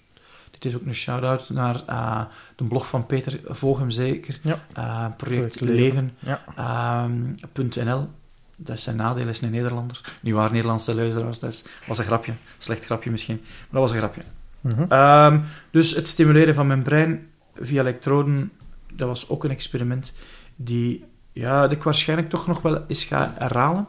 [0.52, 2.22] dit is ook een shout-out naar eh,
[2.56, 3.40] de blog van Peter.
[3.46, 4.40] Volg hem zeker.
[4.42, 4.64] Ja.
[4.74, 8.08] Eh, Project projectleven.nl.
[8.56, 10.02] dat is zijn nadeel, is een Nederlander.
[10.22, 12.34] Nu waar Nederlandse luisteraars, dat is- was een grapje.
[12.58, 14.22] Slecht grapje misschien, maar dat was een grapje.
[14.62, 14.86] Mhm.
[14.90, 15.40] Ehm,
[15.72, 18.52] dus het stimuleren van mijn brein via elektroden,
[18.96, 20.14] dat was ook een experiment
[20.56, 23.88] die ja, ik waarschijnlijk toch nog wel eens ga herhalen.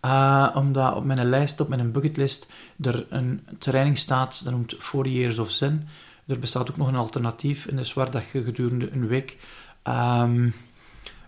[0.00, 5.12] Eh, omdat op mijn lijst, op mijn bucketlist, er een training staat, dat noemt 40
[5.12, 5.88] Years of Zen.
[6.26, 9.38] Er bestaat ook nog een alternatief, en dat is waar dat je gedurende een week
[9.82, 10.48] ehm,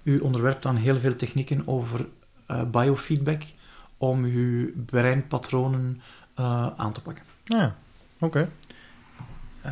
[0.03, 2.07] u onderwerpt aan heel veel technieken over
[2.47, 3.43] eh, biofeedback
[3.97, 6.01] om uw breinpatronen
[6.35, 7.25] eh, aan te pakken.
[7.45, 7.77] Ja,
[8.19, 8.51] oké.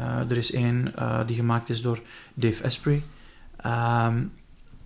[0.00, 2.00] Er is één eh, die gemaakt is door
[2.34, 3.02] Dave Asprey,
[3.56, 4.24] ehm,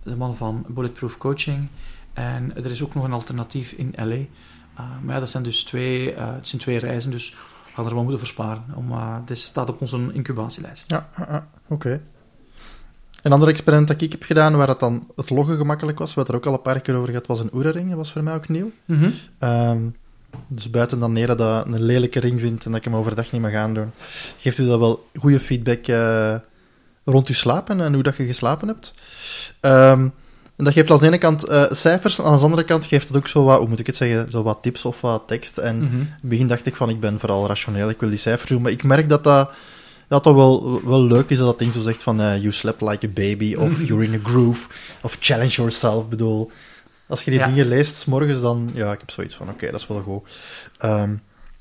[0.03, 1.67] de man van Bulletproof Coaching.
[2.13, 4.25] En er is ook nog een alternatief in LA.
[4.77, 7.29] Eh, maar ja, dat zijn dus twee, eh, het zijn twee reizen, dus
[7.65, 8.63] we gaan er wel moeten versparen.
[8.75, 10.89] Om, eh, dit staat op onze incubatielijst.
[10.89, 12.01] Ja, ja, ja, oké.
[13.21, 16.27] Een ander experiment dat ik heb gedaan, waar het dan het loggen gemakkelijk was, wat
[16.27, 17.87] er ook al een paar keer over gehad, was een Oura-ring.
[17.87, 18.71] Dat was voor mij ook nieuw.
[18.85, 19.09] Mhm.
[19.39, 19.79] Ehm,
[20.47, 23.41] dus buiten dan neer dat een lelijke ring vindt en dat ik hem overdag niet
[23.41, 23.91] meer gaan doen,
[24.37, 26.35] geeft u dat wel goede feedback eh,
[27.05, 28.93] rond uw slapen en hoe dat je geslapen hebt.
[29.59, 30.07] Ehm,
[30.55, 33.07] en dat geeft aan de ene kant eh, cijfers, en aan de andere kant geeft
[33.07, 35.57] het ook zo wat, hoe moet ik het zeggen, zo wat tips of wat tekst.
[35.57, 35.93] En Mhm.
[35.93, 38.61] in het begin dacht ik van, ik ben vooral rationeel, ik wil die cijfers doen.
[38.61, 39.49] Maar ik merk dat dat,
[40.07, 42.81] dat, dat wel, wel leuk is, dat dat ding zo zegt van, eh, you slept
[42.81, 44.67] like a baby, of you're in a groove,
[45.01, 46.09] of challenge yourself.
[46.09, 46.51] Bedoel,
[47.07, 47.45] als je die Ja.
[47.47, 50.29] dingen leest, 's morgens dan, ja, ik heb zoiets van, oké, dat is wel goed.
[50.77, 51.15] Ehm,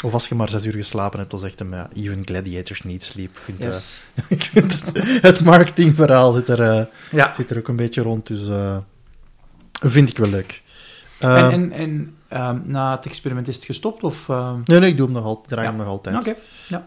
[0.05, 3.03] of als je maar zes uur geslapen hebt, dan zegt hem, ja, even gladiators need
[3.03, 3.37] sleep.
[3.37, 4.05] Ik vind, eh, Yes.
[4.29, 4.83] ik vind
[5.23, 7.33] het, marketingverhaal zit er, eh, Ja.
[7.35, 8.77] zit er ook een beetje rond, dus eh,
[9.81, 10.63] vind ik wel leuk.
[11.19, 14.03] En, Ehm, en, en ehm, na het experiment is het gestopt?
[14.03, 14.29] Of?
[14.65, 15.69] Nee, nee, ik doe hem nog altijd, draai Ja.
[15.73, 16.17] hem nog altijd.
[16.17, 16.35] Oké.
[16.69, 16.87] Ja.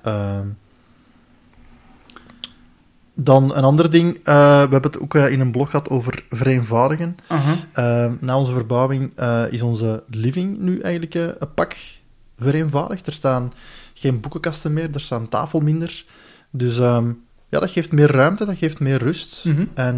[3.20, 4.24] Ehm, Dan een ander ding, eh,
[4.64, 7.18] we hebben het ook eh, in een blog gehad over vereenvoudigen.
[7.74, 11.76] Eh, na onze verbouwing eh, is onze living nu eigenlijk een pak
[12.38, 13.08] vereenvoudigd.
[13.08, 13.54] Er staan
[13.94, 16.06] geen boekenkasten meer, er staan tafel minder.
[16.52, 17.08] Dus ehm,
[17.50, 19.46] ja, dat geeft meer ruimte, dat geeft meer rust.
[19.46, 19.66] Mhm.
[19.74, 19.96] En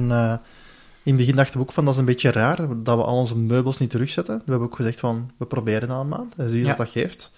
[1.03, 3.17] in het begin dachten we ook van, dat is een beetje raar, dat we al
[3.17, 4.36] onze meubels niet terugzetten.
[4.45, 6.67] We hebben ook gezegd van, we proberen dat een maand, en zie je Ja.
[6.67, 7.31] wat dat geeft.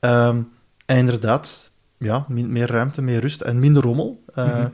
[0.00, 0.36] Ehm,
[0.86, 4.24] en inderdaad, ja, meer ruimte, meer rust en minder rommel.
[4.34, 4.68] Mhm.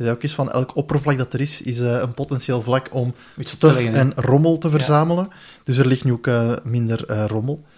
[0.00, 2.86] Je zei ook eens van, elk oppervlak dat er is, is eh, een potentieel vlak
[2.90, 5.28] om stof en rommel te verzamelen.
[5.64, 7.64] Dus er ligt nu ook eh, minder eh, rommel.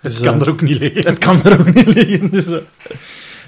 [0.00, 1.06] Dus, Het kan er ook niet liggen.
[1.06, 2.30] het kan er ook niet liggen.
[2.30, 2.44] Dus,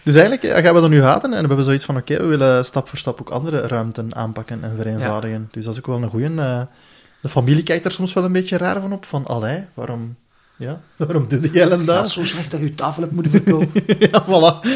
[0.02, 2.64] dus eigenlijk gaan we dat nu houden en we hebben zoiets van, oké, we willen
[2.64, 5.48] stap voor stap ook andere ruimten aanpakken en vereenvoudigen.
[5.50, 6.34] Dus dat is ook wel een goeie.
[6.34, 10.16] de familie kijkt er soms wel een beetje raar van op, van, allee, waarom,
[10.58, 12.10] ja, waarom doe jij dan Ja, dat?
[12.10, 13.82] zo slecht dat je je tafel hebt moeten verkopen.
[14.10, 14.68] ja, voilà.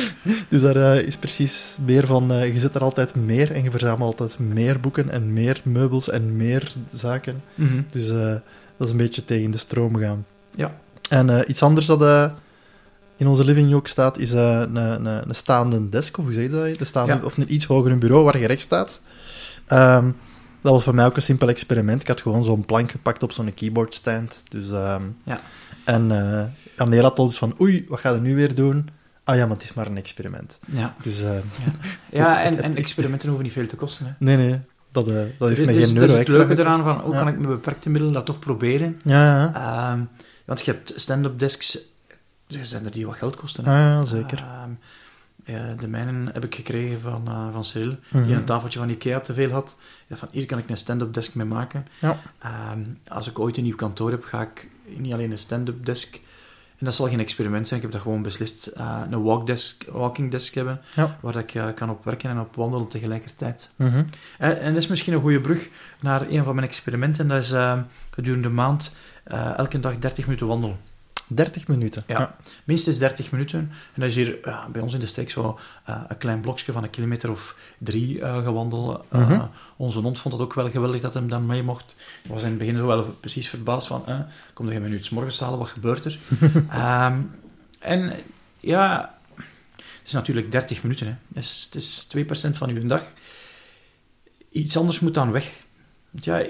[0.48, 3.70] Dus daar eh, is precies meer van, eh, je zit er altijd meer en je
[3.70, 7.42] verzamelt altijd meer boeken en meer meubels en meer zaken.
[7.54, 7.82] Mhm.
[7.90, 8.34] Dus eh,
[8.76, 10.26] dat is een beetje tegen de stroom gaan.
[10.54, 10.74] Ja.
[11.08, 12.32] En iets anders dat
[13.16, 16.50] in onze living ook staat, is een, een, een staande desk, of hoe zeg je
[16.50, 16.78] dat?
[16.78, 17.20] De staande, Ja.
[17.24, 19.00] Of een iets hoger een bureau waar je recht staat.
[19.66, 20.10] Ehm,
[20.62, 22.00] dat was voor mij ook een simpel experiment.
[22.02, 24.42] Ik had gewoon zo'n plank gepakt op zo'n keyboardstand.
[24.48, 25.40] Dus, ehm, Ja.
[25.84, 26.44] En uh,
[26.76, 28.88] Anela had al dus van, oei, wat ga je nu weer doen?
[29.24, 30.58] Ah ja, maar het is maar een experiment.
[30.66, 31.36] Ja, Dus eh,
[32.10, 34.06] ja en, en experimenten hoeven niet veel te kosten.
[34.06, 34.12] Hè.
[34.18, 34.60] nee, nee,
[34.92, 37.00] dat, eh, dat heeft Dit me is- geen euro is het extra leuke eraan van,
[37.00, 37.18] hoe Ja.
[37.18, 39.00] kan ik met beperkte middelen dat toch proberen?
[39.04, 39.54] Ja, ja.
[39.92, 40.00] Ehm,
[40.44, 41.78] want je hebt stand-up desks,
[42.48, 43.64] er zijn er die wat geld kosten.
[43.64, 43.88] Hè.
[43.88, 44.38] Ja, zeker.
[44.38, 44.70] Ehm,
[45.44, 48.26] ja, de mijnen heb ik gekregen van, eh van Cyril, Mhm.
[48.26, 49.76] die een tafeltje van Ikea te veel had.
[50.06, 51.86] Ja, van hier kan ik een stand-up desk mee maken.
[52.00, 52.18] Ja.
[52.38, 56.14] Ehm, als ik ooit een nieuw kantoor heb, ga ik niet alleen een stand-up desk,
[56.78, 59.84] en dat zal geen experiment zijn, ik heb dat gewoon beslist, eh, een walk desk,
[59.90, 61.18] walking desk hebben, Ja.
[61.20, 63.70] waar dat ik eh, kan op werken en op wandelen tegelijkertijd.
[63.76, 64.02] Mhm.
[64.38, 65.68] En, en dat is misschien een goede brug
[66.00, 67.28] naar een van mijn experimenten.
[67.28, 67.78] Dat is eh,
[68.10, 70.76] gedurende de maand eh, elke dag 30 minuten wandelen.
[71.34, 72.04] 30 minuten.
[72.06, 72.36] Ja.
[72.64, 73.58] Minstens 30 minuten.
[73.94, 76.72] En dat is hier ja, bij ons in de streek zo eh, een klein blokje
[76.72, 79.04] van een kilometer of drie eh, gewandeld.
[79.08, 79.46] Eh, Mhm.
[79.76, 81.94] Onze hond vond het ook wel geweldig dat hem dan mee mocht.
[82.22, 84.20] Hij was in het begin zo wel precies verbaasd van, eh,
[84.54, 86.18] kom mij nu 's morgens halen, wat gebeurt er?
[86.70, 87.20] Ehm,
[87.78, 88.12] en
[88.60, 89.14] ja,
[89.76, 91.06] het is natuurlijk 30 minuten.
[91.06, 91.14] Hè.
[91.28, 93.02] Dus het is 2% van uw dag.
[94.50, 95.60] Iets anders moet dan weg.
[96.10, 96.46] Want ja,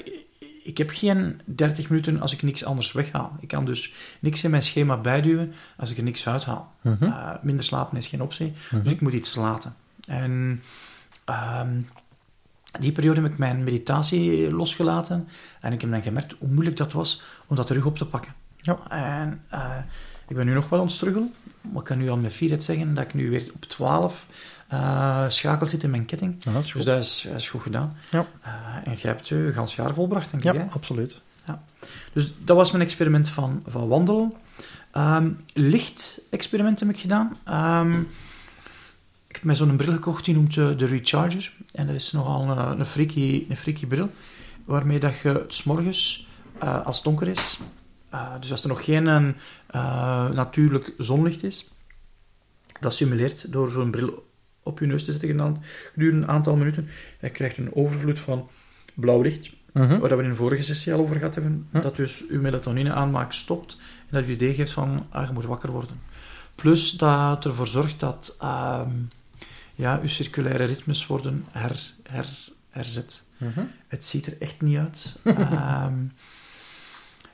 [0.63, 3.37] ik heb geen 30 minuten als ik niks anders weghaal.
[3.41, 6.73] Ik kan dus niks in mijn schema bijduwen als ik er niks uithaal.
[6.81, 7.05] Mhm.
[7.05, 8.83] Uh, minder slapen is geen optie, Mhm.
[8.83, 9.75] dus ik moet iets laten.
[10.07, 10.63] En
[11.25, 11.81] ehm,
[12.81, 15.29] die periode heb ik mijn meditatie losgelaten
[15.61, 18.33] en ik heb dan gemerkt hoe moeilijk dat was om dat terug op te pakken.
[18.57, 18.79] Ja.
[18.89, 19.77] En uh,
[20.29, 22.65] ik ben nu nog wel aan het struggelen, maar ik kan nu al met fierheid
[22.65, 24.27] zeggen dat ik nu weer op 12
[24.73, 26.35] uh, schakels zit in mijn ketting.
[26.39, 27.97] Ja, dat is dus dat is, goed gedaan.
[28.11, 28.27] Ja.
[28.47, 28.53] Uh,
[28.85, 30.59] en jij hebt je gans jaar volbracht, denk ja, ik.
[30.59, 31.21] Ja, absoluut.
[31.47, 31.63] Ja.
[32.13, 34.33] Dus dat was mijn experiment van, van wandelen.
[34.97, 37.37] Um, licht-experiment heb ik gedaan.
[37.49, 38.09] Um,
[39.29, 41.53] ik heb mij zo'n bril gekocht, die noemt de, de Recharger.
[41.73, 44.11] En dat is nogal een, een, freaky, een freaky bril,
[44.65, 46.29] waarmee dat je het s'morgens,
[46.63, 47.59] uh, als het donker is,
[48.15, 51.71] uh, dus als er nog geen uh, natuurlijk zonlicht is,
[52.81, 54.31] dat simuleert door zo'n bril
[54.63, 55.57] op je neus te zetten
[55.93, 56.89] gedurende een aantal minuten.
[57.21, 58.49] Je krijgt een overvloed van
[58.95, 59.85] blauw licht, Mhm.
[59.85, 60.01] uh -huh.
[60.01, 61.83] waar we in de vorige sessie al over gehad hebben, -huh.
[61.83, 65.45] dat dus uw melatonine aanmaak stopt en dat je idee geeft van, ah, je moet
[65.45, 66.01] wakker worden.
[66.55, 68.81] Plus dat ervoor zorgt dat uh,
[69.75, 72.29] ja, uw circulaire ritmes worden her, her,
[72.71, 73.23] herzet.
[73.39, 73.65] Uh -huh.
[73.89, 75.15] Het ziet er echt niet uit.
[75.25, 75.35] um,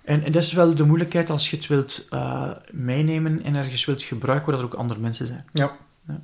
[0.05, 3.85] en, en, dat is wel de moeilijkheid als je het wilt uh, meenemen en ergens
[3.85, 5.45] wilt gebruiken waar er ook andere mensen zijn.
[5.53, 5.77] Ja.
[6.07, 6.21] ja.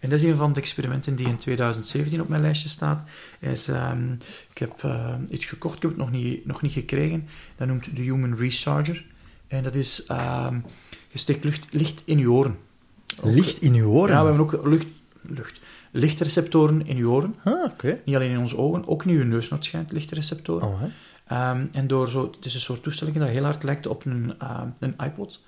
[0.00, 3.08] En dat is een van de experimenten die in 2017 op mijn lijstje staat.
[3.38, 4.18] Is, um,
[4.50, 7.28] ik heb uh, iets gekocht, ik heb het nog niet, nog niet gekregen.
[7.56, 9.04] Dat noemt de Human Recharger.
[9.46, 10.64] En dat is, um,
[11.08, 12.58] je steekt lucht, licht in je oren.
[13.20, 14.14] Ook, licht in je oren?
[14.14, 14.86] Ja, we hebben ook lucht,
[15.22, 17.34] lucht, lichtreceptoren in je oren.
[17.44, 18.02] Ah, okay.
[18.04, 20.68] Niet alleen in onze ogen, ook in je neusnoot schijnt lichtreceptoren.
[20.68, 24.04] Oh, um, en door zo, het is een soort toestelling dat heel hard lijkt op
[24.04, 25.44] een, uh, een iPod.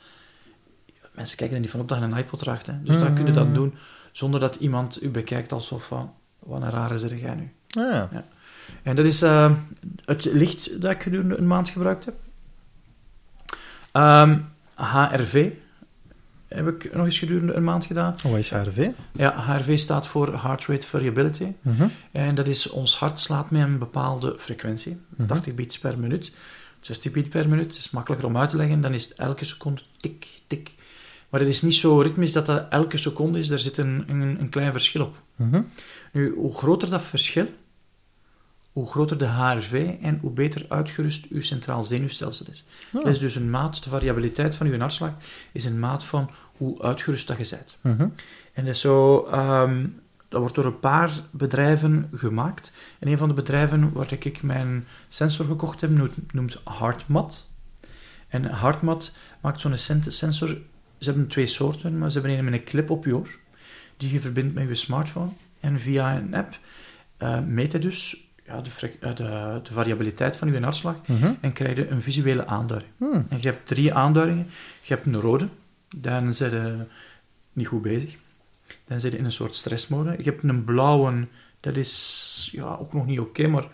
[1.13, 2.67] Mensen kijken er niet van op dat je een iPod draagt.
[2.67, 2.83] Hè.
[2.83, 3.01] Dus mm.
[3.01, 3.75] dan kun je dat doen
[4.13, 7.53] zonder dat iemand u bekijkt alsof van, wat een rare zeg jij nu.
[7.69, 8.09] Ah, ja.
[8.13, 8.25] ja.
[8.83, 9.53] En dat is uh,
[10.05, 12.15] het licht dat ik gedurende een maand gebruikt heb.
[13.93, 15.51] Um, HRV
[16.49, 18.15] heb ik nog eens gedurende een maand gedaan.
[18.25, 18.91] Oh, wat is HRV?
[19.13, 21.53] Ja, HRV staat voor Heart Rate Variability.
[21.63, 21.87] Mhm.
[22.13, 24.93] En dat is, ons hart slaat met een bepaalde frequentie.
[24.93, 25.29] Uh -huh.
[25.29, 26.33] 80 beats per minuut.
[26.81, 27.67] 60 beats per minuut.
[27.67, 28.81] Het is makkelijker om uit te leggen.
[28.81, 30.75] Dan is het elke seconde tik, tik.
[31.31, 33.49] Maar het is niet zo ritmisch dat dat elke seconde is.
[33.49, 35.23] Daar zit een, een, een klein verschil op.
[35.37, 35.61] -huh.
[36.13, 37.47] Nu, hoe groter dat verschil,
[38.73, 42.65] hoe groter de HRV en hoe beter uitgerust uw centraal zenuwstelsel is.
[42.93, 45.13] Dat is dus een maat, de variabiliteit van uw hartslag
[45.53, 47.79] is een maat van hoe uitgerust dat je bent.
[47.81, 48.09] Mhm.
[48.53, 49.87] En dat is zo, ehm,
[50.29, 52.73] dat wordt door een paar bedrijven gemaakt.
[52.99, 57.47] En een van de bedrijven waar ik mijn sensor gekocht heb, noemt, noemt HeartMat.
[58.29, 60.57] En HeartMat maakt zo'n sen- sensor,
[61.01, 63.39] ze hebben twee soorten, maar ze hebben een met een clip op je oor,
[63.97, 65.31] die je verbindt met je smartphone.
[65.61, 66.59] En via een app
[67.17, 71.33] eh meet dus ja, de, eh, de, de variabiliteit van je hartslag Mhm.
[71.41, 72.93] en krijg je een visuele aanduiding.
[72.97, 73.27] Hmm.
[73.29, 74.47] En je hebt drie aanduidingen.
[74.83, 75.49] Je hebt een rode,
[75.97, 76.85] dan zijn je
[77.53, 78.17] niet goed bezig.
[78.85, 80.15] Dan zit je in een soort stressmode.
[80.19, 81.27] Je hebt een blauwe,
[81.61, 83.67] dat is ja, ook nog niet oké, maar...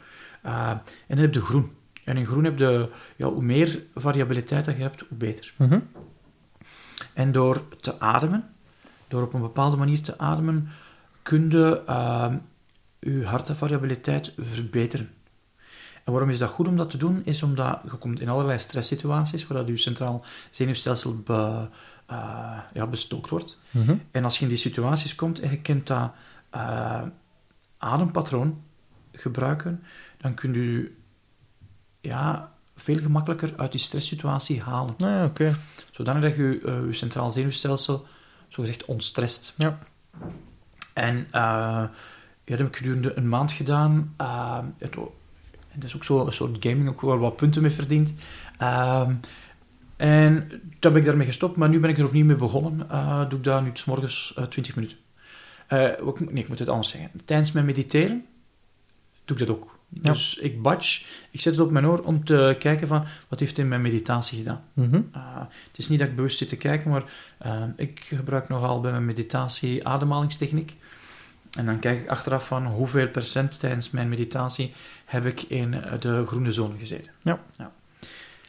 [0.43, 1.71] eh, en dan heb je groen.
[2.05, 5.53] En in groen heb je, ja, hoe meer variabiliteit dat je hebt, hoe beter.
[5.57, 5.79] Mhm.
[7.17, 8.55] En door te ademen,
[9.09, 10.69] door op een bepaalde manier te ademen,
[11.23, 12.35] kun je eh,
[12.99, 15.11] je hartvariabiliteit verbeteren.
[16.05, 17.23] En waarom is dat goed om dat te doen?
[17.25, 21.69] Is omdat je komt in allerlei stresssituaties waar dat je centraal zenuwstelsel be,
[22.07, 23.59] eh, ja, bestookt wordt.
[23.71, 23.97] Mhm.
[24.11, 26.13] En als je in die situaties komt en je kent dat
[26.51, 27.03] eh,
[27.79, 28.63] adempatroon
[29.13, 29.83] gebruiken,
[30.17, 30.93] dan kun je
[32.01, 34.95] ja, veel gemakkelijker uit die stresssituatie halen.
[34.99, 35.57] Ah, ja, oké.
[35.91, 38.07] Zodanig dat je eh, je centraal zenuwstelsel
[38.49, 39.55] zogezegd ontstrest.
[39.57, 39.79] Ja.
[40.93, 41.91] En eh, ja,
[42.45, 44.15] dat heb ik gedurende een maand gedaan.
[44.21, 48.15] Uh, het, is ook zo een soort gaming, ook wel wat punten mee verdiend.
[48.59, 49.15] Ehm,
[49.97, 52.89] en toen ben ik daarmee gestopt, maar nu ben ik er opnieuw mee begonnen.
[53.29, 54.99] Doe ik dat nu 's morgens eh 20 minuten.
[55.69, 57.11] Nee, ik moet het anders zeggen.
[57.25, 58.27] Tijdens mijn mediteren
[59.25, 59.76] doe ik dat ook.
[59.89, 60.13] Ja.
[60.13, 63.59] Dus ik batch, ik zet het op mijn oor om te kijken van wat heeft
[63.59, 64.65] in mijn meditatie gedaan.
[64.75, 67.05] Uh, het is niet dat ik bewust zit te kijken, maar
[67.47, 70.77] uh, ik gebruik nogal bij mijn meditatie ademhalingstechniek.
[71.57, 76.01] En dan kijk ik achteraf van hoeveel procent tijdens mijn meditatie heb ik in eh,
[76.01, 77.11] de groene zone gezeten.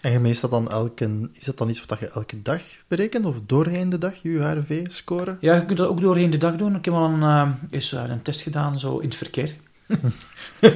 [0.02, 1.30] En je meest dat dan elke...
[1.34, 3.26] Is dat dan iets wat je elke dag berekent?
[3.26, 5.38] Of doorheen de dag, je HRV scoren?
[5.42, 6.76] Ja, je kunt dat ook doorheen de dag doen.
[6.76, 9.56] Ik heb al een, uh, eens, uh, een test gedaan, zo in het verkeer.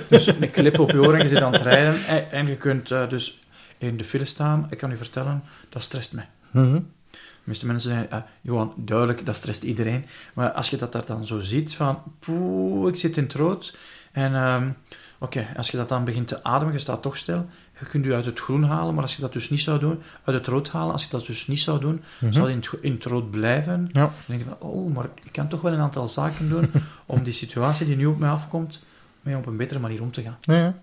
[0.10, 2.06] Dus een clip op je oor en je zit aan het rijden.
[2.06, 3.40] En, en je kunt uh, dus
[3.78, 4.68] in de file staan.
[4.70, 6.30] Ik kan u vertellen, dat stresst mij.
[6.52, 6.80] Mhm.
[7.12, 10.06] De meeste mensen zeggen, uh, Johan, duidelijk, dat stresst iedereen.
[10.34, 13.78] Maar als je dat daar dan zo ziet, van, poeh, ik zit in het rood.
[14.12, 14.76] En um,
[15.20, 17.46] oké, okay, als je dat dan begint te ademen, je staat toch stil.
[17.80, 20.02] Je kunt je uit het groen halen, maar als je dat dus niet zou doen,
[20.24, 22.34] uit het rood halen, als je dat dus niet zou doen, mm -hmm.
[22.34, 23.90] zou je in het, in het rood blijven.
[23.92, 24.02] Ja.
[24.02, 26.72] Dan denk je van, oh, maar ik kan toch wel een aantal zaken doen
[27.06, 28.82] om die situatie die nu op mij afkomt,
[29.22, 30.38] mee op een betere manier om te gaan.
[30.40, 30.82] Ja, ja.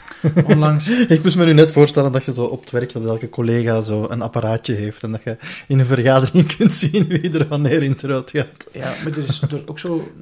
[0.52, 0.88] Onlangs...
[0.88, 3.80] ik moest me nu net voorstellen dat je zo op het werk, dat elke collega
[3.80, 5.36] zo een apparaatje heeft en dat je
[5.66, 8.30] in een vergadering kunt zien wie er wanneer in gaat.
[8.32, 10.12] Ja, maar er is er ook zo...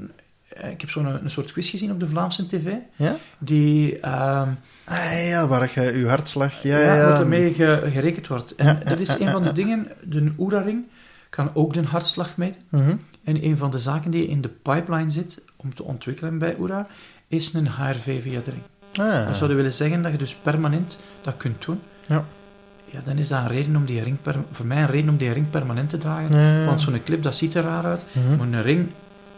[0.71, 2.73] Ik heb zo'n een, een soort quiz gezien op de Vlaamse tv.
[2.97, 3.17] Ja?
[3.39, 3.97] Die...
[3.97, 4.49] Uh,
[4.85, 6.63] ah, ja, waar je je hartslag...
[6.63, 7.11] Ja, ja, ja.
[7.11, 8.55] wat ermee ge, gerekend wordt.
[8.55, 9.89] En ja, dat is een van de dingen...
[10.03, 10.85] De Oura-ring
[11.31, 12.63] kan ook de hartslag meten.
[12.71, 12.95] Uh -huh.
[13.25, 16.87] En een van de zaken die in de pipeline zit om te ontwikkelen bij Oura,
[17.31, 18.63] is een HRV via de ring.
[18.93, 19.27] Ah.
[19.27, 21.81] Dat zou willen zeggen dat je dus permanent dat kunt doen.
[22.07, 22.25] Ja.
[22.85, 24.19] Ja, dan is dat een reden om die ring,
[24.51, 26.41] voor mij een reden om die ring permanent te dragen.
[26.41, 26.65] Ja.
[26.65, 28.05] Want zo'n clip, dat ziet er raar uit.
[28.39, 28.91] Maar een ring,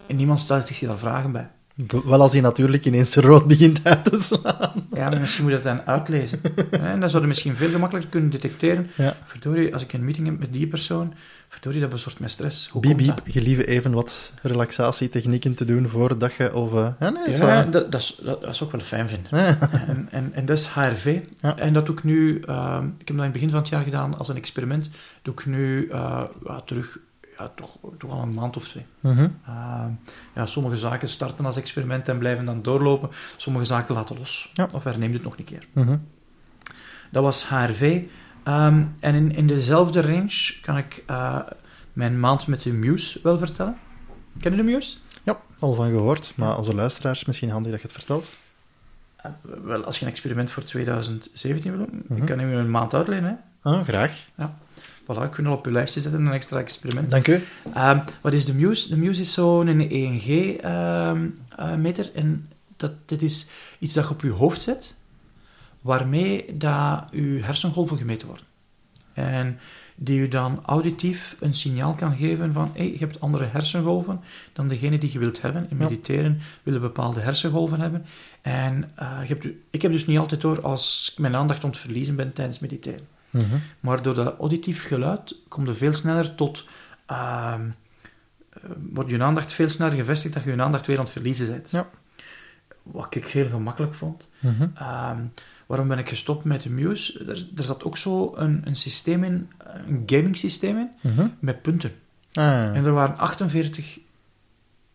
[0.07, 1.51] en niemand stelt zich daar vragen bij.
[2.05, 4.87] Wel als hij natuurlijk ineens rood begint uit te slaan.
[4.95, 6.41] Ja, maar misschien moet je dat dan uitlezen.
[6.71, 8.91] en dan zou je misschien veel gemakkelijker kunnen detecteren.
[8.97, 9.17] Ja.
[9.25, 11.15] Verdorie, als ik een meeting heb met die persoon,
[11.49, 12.69] verdorie, dat bezorgt mij stress.
[12.69, 13.23] Hoe biep, biep, dat?
[13.25, 16.55] gelieve even wat relaxatietechnieken te doen voordat je...
[16.55, 19.39] Of, uh, ja, nee, ja, dat, dat, is, dat, dat is ook wel fijn vinden.
[19.39, 19.59] Ja.
[19.87, 21.21] En, en, en dat is HRV.
[21.41, 21.59] Ja.
[21.59, 22.43] En dat doe ik nu...
[22.49, 24.91] Uh, ik heb dat in het begin van het jaar gedaan als een experiment.
[25.23, 26.99] Doe ik nu uh, ja, terug...
[27.43, 28.87] Ja, toch, toch al een maand of twee.
[29.01, 29.29] Uh -huh.
[29.49, 29.85] uh,
[30.35, 33.11] ja, sommige zaken starten als experiment en blijven dan doorlopen.
[33.37, 34.51] Sommige zaken laten los.
[34.53, 34.69] Ja.
[34.75, 35.67] Of herneemt het nog een keer.
[35.73, 35.99] Uh -huh.
[37.11, 38.03] Dat was HRV.
[38.49, 41.41] Um, en in, in dezelfde range kan ik uh,
[41.93, 43.77] mijn maand met de Muse wel vertellen.
[44.41, 44.97] Ken je de Muse?
[45.23, 46.33] Ja, al van gehoord.
[46.37, 48.33] Maar onze luisteraars, misschien handig dat je het vertelt.
[49.27, 49.33] Uh,
[49.65, 52.19] wel, als je een experiment voor 2017 wil doen, -huh.
[52.19, 53.31] ik kan je een maand uitlenen.
[53.63, 53.71] Hè?
[53.71, 54.27] Ah, graag.
[54.37, 54.57] Ja.
[55.03, 57.11] Voilà, al op je lijstje zetten, een extra experiment.
[57.11, 57.43] Dank u.
[57.77, 58.89] Um, wat is de Muse?
[58.89, 60.67] De Muse is zo'n EEG-meter.
[62.07, 63.47] Um, en dat, dit is
[63.79, 64.95] iets dat je op je hoofd zet,
[65.81, 68.47] waarmee dat je hersengolven gemeten worden.
[69.15, 69.59] En
[69.95, 74.21] die je dan auditief een signaal kan geven van hey, je hebt andere hersengolven
[74.53, 75.67] dan degene die je wilt hebben.
[75.71, 76.45] In mediteren ja.
[76.63, 78.05] willen bepaalde hersengolven hebben.
[78.41, 81.71] En uh, je hebt, ik heb dus niet altijd door als ik mijn aandacht om
[81.71, 83.07] te verliezen ben tijdens mediteren.
[83.33, 83.61] -huh.
[83.81, 86.67] Maar door dat auditief geluid kom je veel sneller tot
[87.11, 87.61] uh, eh,
[88.93, 91.71] wordt je aandacht veel sneller gevestigd dat je je aandacht weer aan het verliezen bent.
[91.71, 91.89] Ja.
[92.83, 94.29] Wat ik heel gemakkelijk vond.
[94.39, 94.67] Mhm.
[94.75, 95.21] Ehm,
[95.67, 97.19] waarom ben ik gestopt met de Muse?
[97.25, 99.51] Er, er zat ook zo een, een systeem in,
[99.87, 101.27] een gaming systeem in, Mhm.
[101.39, 101.93] met punten.
[102.33, 103.99] Ah, En er waren 48,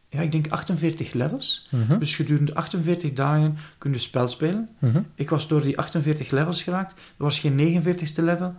[0.10, 1.68] ja, ik denk 48 levels.
[1.70, 2.00] mhm.
[2.00, 4.70] Dus gedurende 48 dagen kun je spel spelen.
[4.80, 5.02] Mhm.
[5.16, 6.92] Ik was door die 48 levels geraakt.
[6.92, 8.56] Er was geen 49ste level.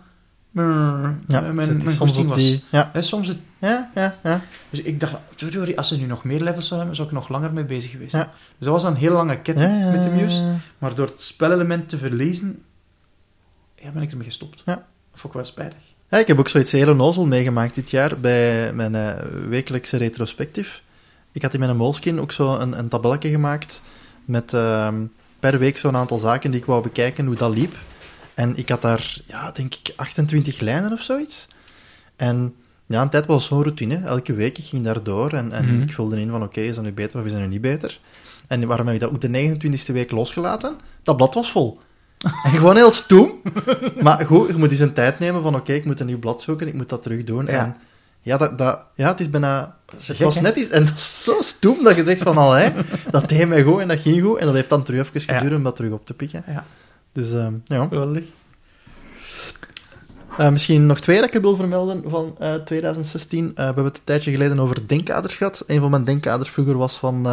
[0.51, 2.63] Brrr, Ja, mijn, mijn soms op die...
[2.69, 3.07] Ja, was.
[3.07, 4.15] Soms het, ja, ja.
[4.23, 4.41] ja.
[4.69, 5.15] dus ik dacht,
[5.75, 8.11] als ze nu nog meer levels zouden hebben, zou ik nog langer mee bezig geweest
[8.11, 8.23] zijn.
[8.23, 8.29] Ja.
[8.29, 10.53] Dus dat was een heel lange ketting Ja, met de Muse.
[10.77, 12.63] Maar door het spelelement te verliezen,
[13.75, 14.61] ja, ben ik ermee gestopt.
[14.65, 14.73] Ja.
[14.73, 15.79] Dat vond ik wel spijtig.
[16.09, 20.83] Ja, ik heb ook zoiets heel onnozel meegemaakt dit jaar bij mijn eh, wekelijkse retrospectief.
[21.39, 23.81] Ik had in mijn Moleskine ook zo een, een tabelletje gemaakt
[24.25, 24.95] met ehm,
[25.39, 27.75] per week zo'n aantal zaken die ik wou bekijken, hoe dat liep.
[28.33, 31.47] En ik had daar, ja, denk ik, 28 lijnen of zoiets.
[32.15, 32.53] En
[32.85, 33.95] ja, een tijd was zo'n routine.
[33.95, 35.81] Elke week ik ging daar door en, en Mhm.
[35.81, 37.99] ik vulde in van oké, is dat nu beter of is dat nu niet beter?
[38.47, 40.75] En waarom heb ik dat ook de 29e week losgelaten?
[41.03, 41.79] Dat blad was vol.
[42.43, 43.31] En gewoon heel stoem.
[44.01, 46.41] Maar goed, je moet eens een tijd nemen van oké, ik moet een nieuw blad
[46.41, 47.45] zoeken, ik moet dat terug doen.
[47.45, 47.51] Ja.
[47.51, 47.75] En
[48.21, 49.77] ja, dat, dat, ja, het is bijna...
[50.05, 50.69] Het was net iets...
[50.69, 52.69] En dat is zo stoem dat je zegt van al, hè,
[53.09, 54.37] dat deed mij goed en dat ging goed.
[54.37, 56.43] En dat heeft dan terug even geduurd om dat terug op te pikken.
[56.47, 56.65] Ja,
[57.11, 57.83] Dus ehm, ja.
[57.83, 58.23] geweldig.
[60.37, 63.47] Eh, misschien nog twee dat ik er wil vermelden van eh, 2016.
[63.47, 65.63] Eh, we hebben het een tijdje geleden over denkkaders gehad.
[65.67, 67.27] Een van mijn denkkaders vroeger was van...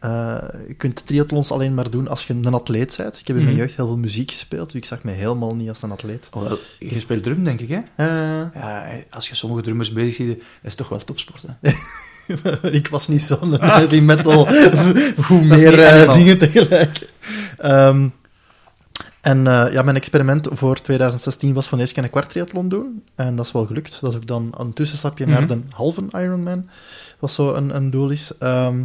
[0.00, 3.18] eh, je kunt triathlons alleen maar doen als je een atleet bent.
[3.18, 3.64] Ik heb in mijn Mhm.
[3.64, 6.28] jeugd heel veel muziek gespeeld, dus ik zag me helemaal niet als een atleet.
[6.32, 7.80] Oh, wel, je speelt drum, denk ik, hè?
[7.96, 11.70] Eh, Ja, als je sommige drummers bezig ziet, is het toch wel topsport, hè?
[12.78, 14.46] ik was niet zo'n heavy metal,
[15.26, 17.08] hoe is meer eh, dingen tegelijk.
[17.58, 18.08] Ehm,
[19.20, 23.04] en ja, mijn experiment voor 2016 was van eerst een kwart triathlon doen.
[23.14, 23.98] En dat is wel gelukt.
[24.00, 25.48] Dat is ook dan een tussenstapje naar Mhm.
[25.48, 26.68] de halve Ironman,
[27.18, 28.30] wat zo een, een doel is.
[28.38, 28.82] Ehm,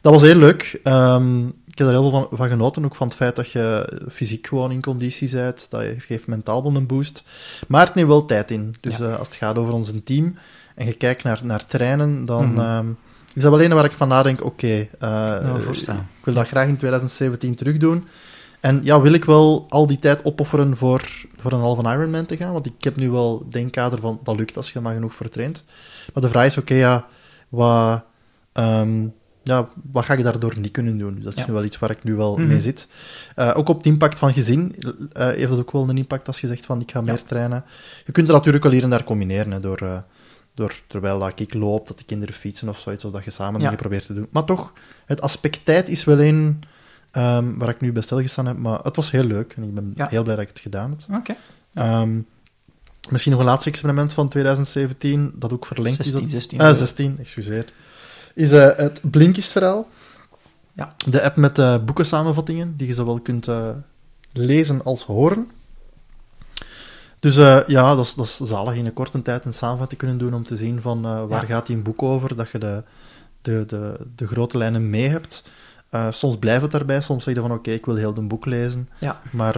[0.00, 0.80] dat was heel leuk.
[0.82, 3.92] Ehm, ik heb er heel veel van, van genoten, ook van het feit dat je
[4.10, 5.66] fysiek gewoon in conditie bent.
[5.70, 7.22] Dat je geeft mentaal wel een boost.
[7.68, 8.74] Maar het neemt wel tijd in.
[8.80, 9.04] Dus Ja.
[9.08, 10.34] eh, als het gaat over ons team
[10.74, 12.58] en je kijkt naar, naar trainen, dan Mhm.
[12.60, 12.86] ehm,
[13.34, 15.38] is dat wel een waar ik van nadenk, oké, eh,
[16.18, 18.06] ik wil dat graag in 2017 terug doen.
[18.60, 21.02] En ja, wil ik wel al die tijd opofferen voor,
[21.40, 22.52] voor een halve Ironman te gaan?
[22.52, 25.64] Want ik heb nu wel denkkader van, dat lukt als je maar genoeg voor traint.
[26.14, 27.06] Maar de vraag is, oké, ja,
[27.48, 28.02] wat,
[28.52, 29.06] ehm,
[29.46, 31.14] ja, wat ga ik daardoor niet kunnen doen?
[31.14, 31.46] Dus dat is Ja.
[31.46, 32.46] nu wel iets waar ik nu wel Mhm.
[32.46, 32.86] mee zit.
[33.34, 34.74] Eh, ook op het impact van gezin
[35.12, 37.04] eh, heeft het ook wel een impact als je zegt van, ik ga Ja.
[37.04, 37.64] meer trainen.
[38.06, 39.78] Je kunt het natuurlijk wel hier en daar combineren, hè, door...
[39.78, 39.98] eh,
[40.54, 43.52] door, terwijl dat ik loop, dat de kinderen fietsen of zoiets, of dat je samen
[43.54, 43.58] Ja.
[43.64, 44.26] dingen probeert te doen.
[44.30, 44.72] Maar toch,
[45.06, 46.60] het aspect tijd is wel een
[47.10, 49.92] ehm, waar ik nu bij stilgestaan heb, maar het was heel leuk en ik ben
[49.96, 51.16] heel blij dat ik het gedaan heb.
[51.18, 51.34] Oké.
[51.74, 52.18] Ehm,
[53.10, 56.30] misschien nog een laatste experiment van 2017, dat ook verlengd 16, is.
[56.30, 56.60] 16.
[56.60, 57.64] Ah, 16, excuseer.
[58.36, 59.88] Is eh, het Blinkist-verhaal.
[60.72, 60.94] Ja.
[61.10, 63.68] De app met eh boekensamenvattingen, die je zowel kunt eh,
[64.32, 65.50] lezen als horen.
[67.20, 67.34] Dus
[67.66, 70.44] ja, dat is, dat is zalig in een korte tijd een samenvatting kunnen doen om
[70.44, 71.46] te zien van waar Ja.
[71.54, 72.82] gaat die een boek over, dat je de,
[73.42, 75.42] de, de, de grote lijnen mee hebt.
[76.10, 78.88] Soms blijft het daarbij, soms zeg je van oké, ik wil heel een boek lezen.
[78.98, 79.52] Ja, Maar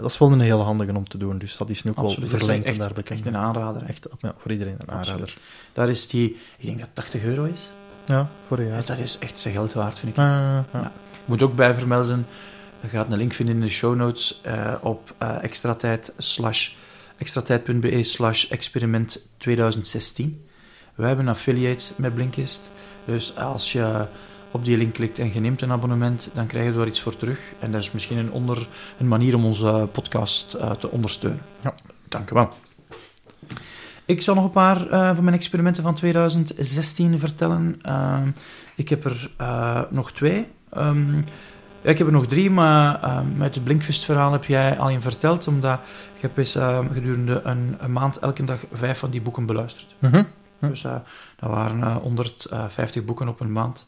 [0.00, 2.30] dat is wel een hele handige om te doen, dus dat is nu ook absoluut.
[2.30, 3.18] wel verlengd en daar bekend.
[3.18, 3.82] echt een aanrader.
[3.82, 3.88] hè.
[3.88, 5.08] Echt, ja, voor iedereen een Absoluut.
[5.08, 5.36] aanrader.
[5.72, 7.68] Daar is die, ik denk dat 80 euro is.
[8.06, 8.84] Ja, voor een jaar.
[8.84, 10.18] Dat is echt zijn geld waard, vind ik.
[10.18, 10.64] Ah, ja.
[10.72, 10.92] Ja.
[11.12, 12.26] Ik moet ook bij vermelden,
[12.80, 16.72] je gaat een link vinden in de show notes eh, op eh extratijd slash
[17.18, 20.46] extratijd.be slash experiment 2016.
[20.94, 22.70] Wij hebben een affiliate met Blinkist,
[23.04, 24.06] dus als je
[24.50, 27.16] op die link klikt en je neemt een abonnement, dan krijg je er iets voor
[27.16, 27.40] terug.
[27.58, 31.42] En dat is misschien een, onder, een manier om onze podcast eh, te ondersteunen.
[31.60, 31.74] Ja.
[32.08, 32.52] Dank u wel.
[34.06, 37.78] Ik zal nog een paar eh, van mijn experimenten van 2016 vertellen.
[37.82, 38.28] Ehm,
[38.74, 40.46] ik heb er eh, nog twee.
[40.70, 41.16] Ehm,
[41.80, 45.02] ja, ik heb er nog drie, maar ehm, met het Blinkfest-verhaal heb jij al een
[45.02, 45.78] verteld, omdat
[46.16, 46.58] ik heb eens
[46.92, 49.94] gedurende een, een maand elke dag vijf van die boeken beluisterd.
[49.98, 50.22] Mhm.
[50.58, 50.68] Hm.
[50.68, 50.94] Dus eh,
[51.36, 53.86] dat waren eh, 150 boeken op een maand.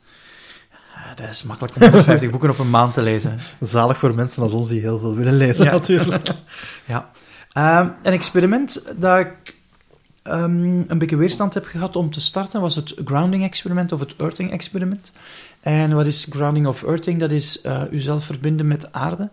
[1.17, 3.39] Dat is makkelijk om 150 boeken op een maand te lezen.
[3.61, 5.71] Zalig voor mensen als ons die heel veel willen lezen, Ja.
[5.71, 6.29] natuurlijk.
[6.85, 7.11] Ja.
[7.53, 9.55] Een experiment dat ik
[10.23, 15.12] ehm, een beetje weerstand heb gehad om te starten was het grounding-experiment of het earthing-experiment.
[15.61, 17.21] En wat is grounding of earthing?
[17.21, 19.29] Dat is eh uzelf verbinden met de aarde.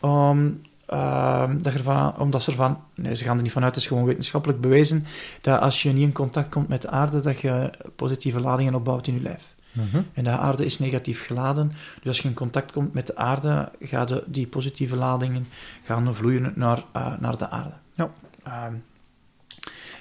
[0.00, 2.80] Om, ehm, dat je ervan, omdat ze ervan...
[2.94, 5.06] Nee, ze gaan er niet vanuit, het is gewoon wetenschappelijk bewezen
[5.40, 9.06] dat als je niet in contact komt met de aarde, dat je positieve ladingen opbouwt
[9.06, 9.54] in je lijf.
[9.76, 10.02] Mhm.
[10.12, 11.68] En de aarde is negatief geladen.
[11.68, 15.48] Dus als je in contact komt met de aarde, gaan die positieve ladingen
[15.82, 17.74] gaan vloeien naar, eh, naar de aarde.
[17.94, 18.10] Ja.
[18.42, 18.74] Ehm,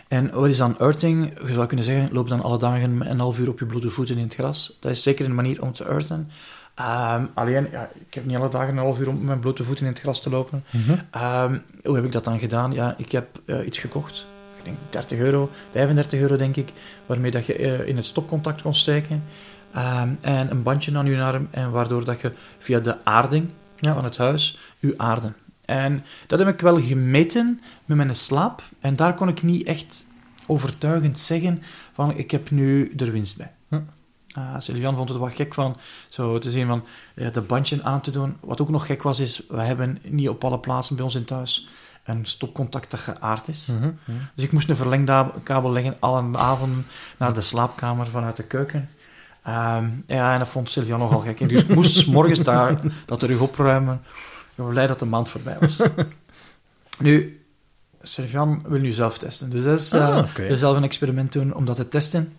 [0.08, 1.39] En wat is dan earthing?
[1.47, 4.18] Je zou kunnen zeggen, loop dan alle dagen een half uur op je blote voeten
[4.18, 4.78] in het gras.
[4.80, 6.30] Dat is zeker een manier om te earthen.
[6.76, 9.64] Ehm, alleen, ja, ik heb niet alle dagen een half uur om met mijn blote
[9.64, 10.64] voeten in het gras te lopen.
[11.12, 12.72] Ehm, hoe heb ik dat dan gedaan?
[12.72, 14.26] Ja, ik heb eh, iets gekocht.
[14.58, 16.72] Ik denk 30 euro, 35 euro denk ik,
[17.06, 19.24] waarmee dat je eh, in het stopcontact kon steken.
[19.74, 23.49] Ehm, en een bandje aan je arm, en waardoor dat je via de aarding
[23.80, 23.93] Ja.
[23.93, 25.32] van het huis je aarde.
[25.66, 28.63] En dat heb ik wel gemeten met mijn slaap.
[28.80, 30.05] En daar kon ik niet echt
[30.47, 31.63] overtuigend zeggen
[31.93, 33.51] van ik heb nu er winst bij.
[33.68, 33.80] Hm.
[34.34, 35.78] Ah, Sylvian vond het wat gek van
[36.09, 36.84] zo te zien van
[37.16, 38.38] ja, de bandje aan te doen.
[38.39, 41.26] Wat ook nog gek was, is we hebben niet op alle plaatsen bij ons in
[41.26, 41.68] thuis
[42.03, 43.68] een stopcontact dat geaard is.
[43.80, 43.89] Mhm.
[44.36, 46.86] Dus ik moest een verlengkabel leggen alle avond
[47.18, 48.89] naar de slaapkamer vanuit de keuken.
[49.43, 51.41] Ehm, ja, en dat vond Sylvia nogal gek.
[51.41, 54.01] En dus ik moest 's morgens daar dat terug opruimen.
[54.56, 55.82] Ik ben blij dat de maand voorbij was.
[56.99, 57.41] nu,
[58.01, 59.49] Sylvian wil nu zelf testen.
[59.49, 62.34] Dus dat is Ah, dus zelf een experiment doen om dat te testen.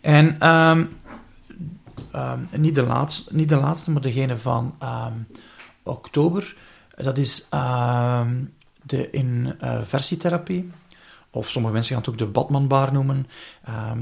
[0.00, 0.84] En ehm,
[2.12, 5.12] ehm, niet, de laatste, niet de laatste, maar degene van ehm,
[5.82, 6.56] oktober.
[6.96, 7.48] Dat is
[8.82, 10.70] de inversietherapie.
[11.30, 13.26] Of sommige mensen gaan het ook de Batmanbar noemen.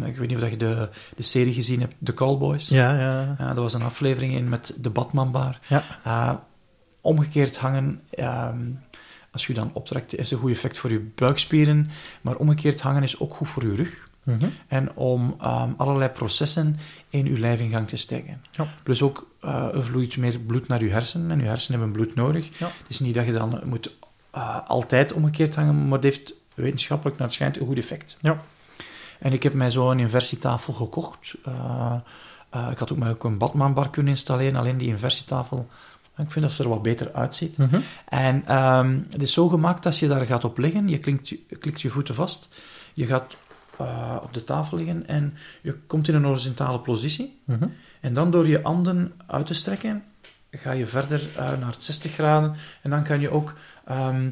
[0.04, 2.68] Ik weet niet of je de, de serie gezien hebt, The Callboys.
[2.68, 3.36] Ja, ja.
[3.38, 5.58] Er was een aflevering in met de Batmanbar.
[5.68, 5.82] Ja.
[6.04, 6.34] Eh,
[7.04, 8.70] omgekeerd hangen, ehm,
[9.30, 11.90] als je dan optrekt, is een goed effect voor je buikspieren.
[12.20, 14.08] Maar omgekeerd hangen is ook goed voor je rug.
[14.22, 14.46] Mhm.
[14.66, 16.78] En om ehm, allerlei processen
[17.08, 18.42] in je lijf in gang te steken.
[18.50, 18.66] Ja.
[18.82, 21.30] Plus ook, eh, er vloeit meer bloed naar je hersenen.
[21.30, 22.58] En je hersenen hebben bloed nodig.
[22.58, 22.66] Ja.
[22.66, 23.96] Het is niet dat je dan moet
[24.30, 28.16] eh, altijd omgekeerd hangen, maar het heeft wetenschappelijk naar het schijnt een goed effect.
[28.20, 28.42] Ja.
[29.18, 31.34] En ik heb mij zo een inversietafel gekocht.
[31.44, 31.96] Eh,
[32.70, 35.68] ik had ook, ook een Batmanbar kunnen installeren, alleen die inversietafel,
[36.16, 37.56] ik vind dat ze er wat beter uitziet.
[37.58, 37.78] Mhm.
[38.08, 41.38] En ehm, het is zo gemaakt dat je daar gaat op liggen, je klikt, je
[41.60, 42.48] klikt je voeten vast,
[42.94, 43.36] je gaat
[43.78, 47.38] eh, op de tafel liggen en je komt in een horizontale positie.
[47.44, 47.66] Mhm.
[48.00, 50.02] En dan door je handen uit te strekken,
[50.50, 52.54] ga je verder eh, naar het 60 graden.
[52.82, 53.52] En dan kan je ook
[53.84, 54.28] ehm,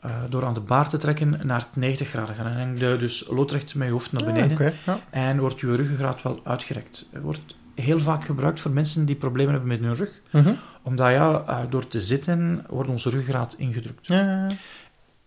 [0.00, 2.46] eh, door aan de baard te trekken naar het 90 graden gaan.
[2.46, 4.74] En dan hang je dus loodrecht met je hoofd naar Ah, beneden.
[4.86, 5.00] ja.
[5.10, 7.06] En wordt je ruggengraat wel uitgerekt.
[7.12, 7.40] Het wordt
[7.74, 10.10] heel vaak gebruikt voor mensen die problemen hebben met hun rug.
[10.30, 10.52] Mhm.
[10.86, 14.06] Omdat ja, eh, door te zitten wordt onze ruggengraat ingedrukt.
[14.06, 14.54] Ja, ja, ja.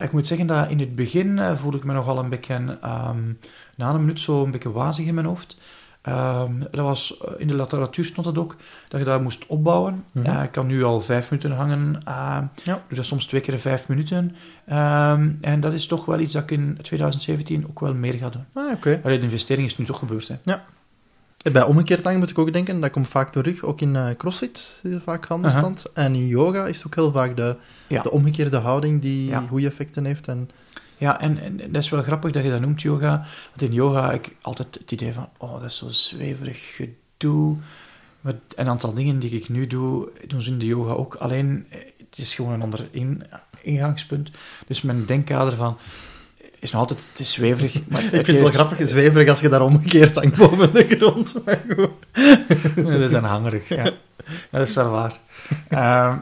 [0.05, 3.17] Ik moet zeggen dat in het begin eh, voelde ik me nogal een beetje, ehm,
[3.75, 5.57] na een minuut, zo een beetje wazig in mijn hoofd.
[6.01, 8.55] Ehm, dat was, eh, in de literatuur stond het ook,
[8.87, 10.03] dat je dat moest opbouwen.
[10.11, 10.41] Mhm.
[10.43, 12.81] Ik kan nu al vijf minuten hangen, ehm Ja.
[12.87, 14.35] doe dat soms twee keer vijf minuten.
[15.41, 18.45] En dat is toch wel iets dat ik in 2017 ook wel meer ga doen.
[18.53, 19.03] Ah.
[19.03, 20.27] Allee, de investering is nu toch gebeurd.
[20.27, 20.35] Hè.
[20.43, 20.59] En
[21.51, 23.63] Bij omgekeerd hangen moet ik ook denken, dat komt vaak terug.
[23.63, 25.85] Ook in eh, crossfit is vaak handstand.
[25.93, 27.55] En in yoga is het ook heel vaak de,
[27.87, 28.01] Ja.
[28.01, 29.39] de omgekeerde houding die Ja.
[29.47, 30.27] goede effecten heeft.
[30.27, 30.49] En,
[30.97, 33.25] Ja, en, en dat is wel grappig dat je dat noemt, yoga.
[33.49, 37.57] Want in yoga heb ik altijd het idee van, oh, dat is zo zweverig gedoe.
[38.21, 41.15] Met een aantal dingen die ik nu doe, doen ze in de yoga ook.
[41.15, 41.79] Alleen, eh,
[42.09, 43.23] het is gewoon een ander in,
[43.61, 44.31] ingangspunt.
[44.67, 45.77] Dus mijn denkkader van,
[46.59, 47.73] is nog altijd, het is zweverig.
[47.87, 51.35] Maar ik vind het wel grappig, zweverig als je daar omgekeerd hangt boven de grond.
[51.45, 51.89] Maar goed.
[52.99, 53.91] dat is een hangerig, ja.
[54.51, 55.19] Dat is wel waar.
[55.69, 56.15] Ehm,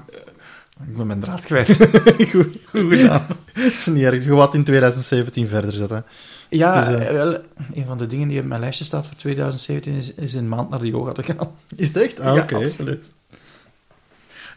[0.88, 1.76] ik ben mijn draad kwijt.
[2.32, 3.26] goed, goed gedaan.
[3.54, 4.24] Het is niet erg.
[4.24, 6.06] Je gaat in 2017 verder zetten.
[6.50, 7.38] Ja, Dus, eh, wel,
[7.74, 10.70] een van de dingen die op mijn lijstje staat voor 2017 is, is een maand
[10.70, 11.52] naar de yoga te gaan.
[11.76, 12.20] Is het echt?
[12.20, 12.56] Ah, ja, oké.
[12.56, 13.12] absoluut.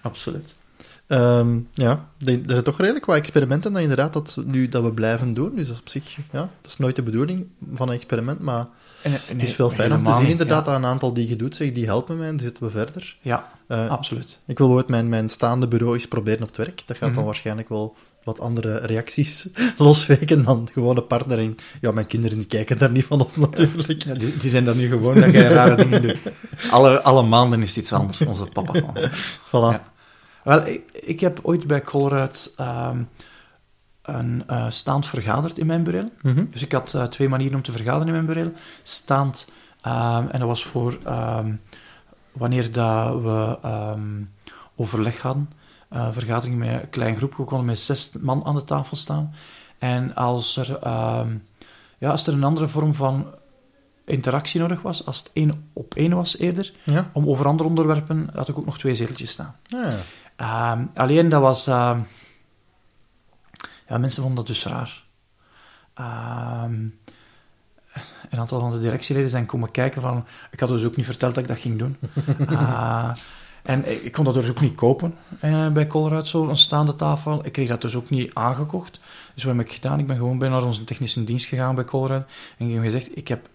[0.03, 0.55] Absoluut.
[1.11, 5.35] Ehm, ja, er zijn toch redelijk wat experimenten dat inderdaad dat, nu, dat we blijven
[5.35, 5.53] doen.
[5.57, 8.67] Dus dat is op zich, ja, dat is nooit de bedoeling van een experiment, maar
[9.03, 11.57] En, het is wel fijn om te zien inderdaad dat een aantal die je doet,
[11.57, 13.17] zeg, die helpen mij en dan zitten we verder.
[13.21, 14.39] Ja, Eh, ja absoluut.
[14.47, 16.83] Ik wil ooit mijn, mijn staande bureau eens proberen op het werk.
[16.87, 17.25] Dat gaat dan Mhm.
[17.25, 19.49] waarschijnlijk wel wat andere reacties
[19.79, 21.39] losweken dan gewoon de partner.
[21.39, 24.03] En ja, mijn kinderen die kijken daar niet van op natuurlijk.
[24.03, 26.19] Ja, die, die zijn dan nu gewoon dat jij rare dingen doet.
[26.71, 28.73] Alle, alle maanden is iets anders, onze papa.
[29.49, 29.51] Voilà.
[29.51, 29.90] Ja.
[30.51, 33.03] Wel, ik, ik heb ooit bij Colruyt ehm,
[34.03, 36.09] een eh, staand vergaderd in mijn bureau.
[36.23, 36.45] Mhm.
[36.51, 38.53] Dus ik had eh, twee manieren om te vergaderen in mijn bureau.
[38.83, 39.49] Staand,
[39.81, 41.55] ehm, en dat was voor ehm,
[42.33, 43.59] wanneer dat we
[44.77, 45.51] overleg hadden.
[45.89, 47.35] eh, vergadering met een klein groep.
[47.37, 49.35] We konden met zes man aan de tafel staan.
[49.79, 50.79] En als er,
[51.99, 53.27] ja, als er een andere vorm van
[54.05, 57.11] interactie nodig was, als het één op één was eerder, Ja.
[57.13, 59.57] om over andere onderwerpen, had ik ook nog twee zeteltjes staan.
[59.75, 59.99] Ah, ja.
[60.41, 61.67] Ehm, alleen dat was.
[61.67, 62.01] ehm,
[63.89, 65.05] ja, mensen vonden dat dus raar.
[65.95, 66.75] Ehm,
[68.31, 70.25] een aantal van de directieleden zijn komen kijken van.
[70.51, 71.97] Ik had dus ook niet verteld dat ik dat ging doen.
[72.49, 73.11] Ah,
[73.63, 76.97] En ik, ik kon dat dus ook niet kopen eh, bij Colruyt, zo een staande
[76.97, 77.47] tafel.
[77.47, 79.01] Ik kreeg dat dus ook niet aangekocht.
[79.35, 79.99] Dus wat heb ik gedaan?
[79.99, 82.25] Ik ben gewoon bij naar onze technische dienst gegaan bij Colruyt.
[82.59, 83.49] En ik heb gezegd, ik heb...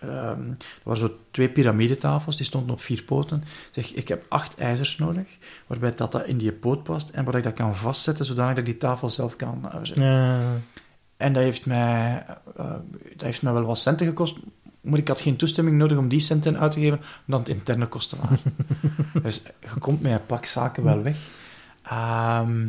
[0.00, 3.42] ehm, er waren zo twee piramidetafels, die stonden op vier poten.
[3.42, 5.26] Ik zeg, ik heb acht ijzers nodig,
[5.66, 8.66] waarbij dat, dat in die poot past en waar ik dat kan vastzetten, zodanig dat
[8.66, 10.02] ik die tafel zelf kan uh, zetten.
[10.04, 10.40] Ja.
[11.16, 12.26] En dat heeft, mij,
[12.56, 12.70] eh,
[13.10, 14.36] dat heeft mij wel wat centen gekost,
[14.80, 17.86] maar ik had geen toestemming nodig om die centen uit te geven, omdat het interne
[17.86, 18.38] kosten waren.
[19.22, 21.16] dus je komt met een pak zaken wel weg.
[21.82, 22.66] Ehm,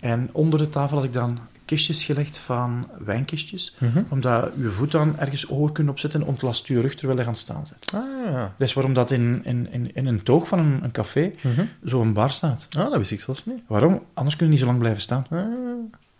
[0.00, 4.02] en onder de tafel had ik dan kistjes gelegd van wijnkistjes, Mhm.
[4.08, 7.36] omdat je voet dan ergens hoger kunt opzetten en ontlast je rug terwijl je gaan
[7.36, 8.04] staan bent.
[8.04, 8.54] Ah, ja.
[8.58, 11.64] Dat is waarom dat in, in, in, in een toog van een, een café Mhm.
[11.82, 12.66] zo'n bar staat.
[12.70, 13.60] Ah, dat wist ik zelfs niet.
[13.66, 14.02] Waarom?
[14.14, 15.26] Anders kun je niet zo lang blijven staan.
[15.30, 15.38] Ah.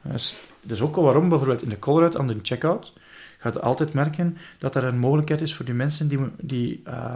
[0.03, 0.37] Dat is,
[0.67, 2.93] is ook al waarom bijvoorbeeld in de Colruyt aan de checkout
[3.39, 7.15] gaat je altijd merken dat er een mogelijkheid is voor die mensen die, die eh,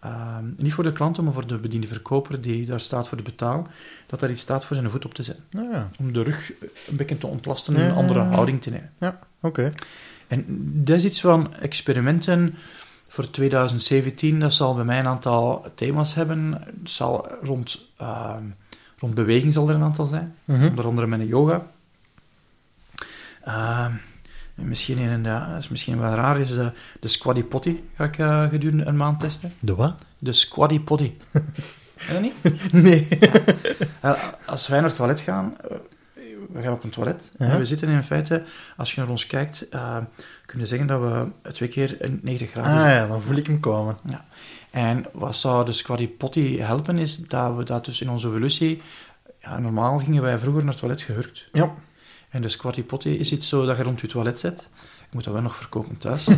[0.00, 3.22] eh, niet voor de klanten, maar voor de bediende verkoper die daar staat voor de
[3.22, 3.68] betaal,
[4.06, 5.44] dat daar iets staat voor zijn voet op te zetten.
[5.56, 5.90] Ah, ja.
[5.98, 6.52] Om de rug
[6.88, 8.92] een beetje te ontlasten en Ja, een andere ja, houding te nemen.
[8.98, 9.72] Ja, oké.
[10.26, 10.44] En
[10.84, 12.54] dat is iets van experimenten
[13.08, 14.40] voor 2017.
[14.40, 16.52] Dat zal bij mij een aantal thema's hebben.
[16.52, 18.36] Het zal rond, eh,
[18.98, 20.34] rond beweging zal er een aantal zijn.
[20.44, 20.66] Mhm.
[20.66, 21.66] Onder andere met een yoga.
[23.44, 23.92] Ehm,
[24.60, 25.26] en misschien
[25.58, 29.20] is misschien wel raar, is de, de Squatty Potty ga ik eh, gedurende een maand
[29.20, 29.52] testen.
[29.58, 29.94] De wat?
[30.18, 31.12] De Squatty Potty.
[32.06, 32.72] Ken je dat niet?
[32.72, 33.08] Nee.
[34.00, 35.76] Eh, als wij naar het toilet gaan, eh,
[36.52, 37.46] we gaan op een toilet, Ja.
[37.46, 38.42] en we zitten in feite,
[38.76, 39.96] als je naar ons kijkt, eh
[40.46, 43.60] kunnen zeggen dat we twee keer in 90 graden Ah ja, dan voel ik hem
[43.60, 43.96] komen.
[44.08, 44.24] Ja.
[44.70, 48.82] En wat zou de Squatty Potty helpen, is dat we dat dus in onze evolutie...
[49.42, 51.48] Ja, normaal gingen wij vroeger naar het toilet gehurkt.
[51.52, 51.72] Ja.
[52.30, 54.68] En de Squatty Potty is iets zo dat je rond je toilet zet.
[55.10, 56.26] Ik moet dat wel nog verkopen thuis.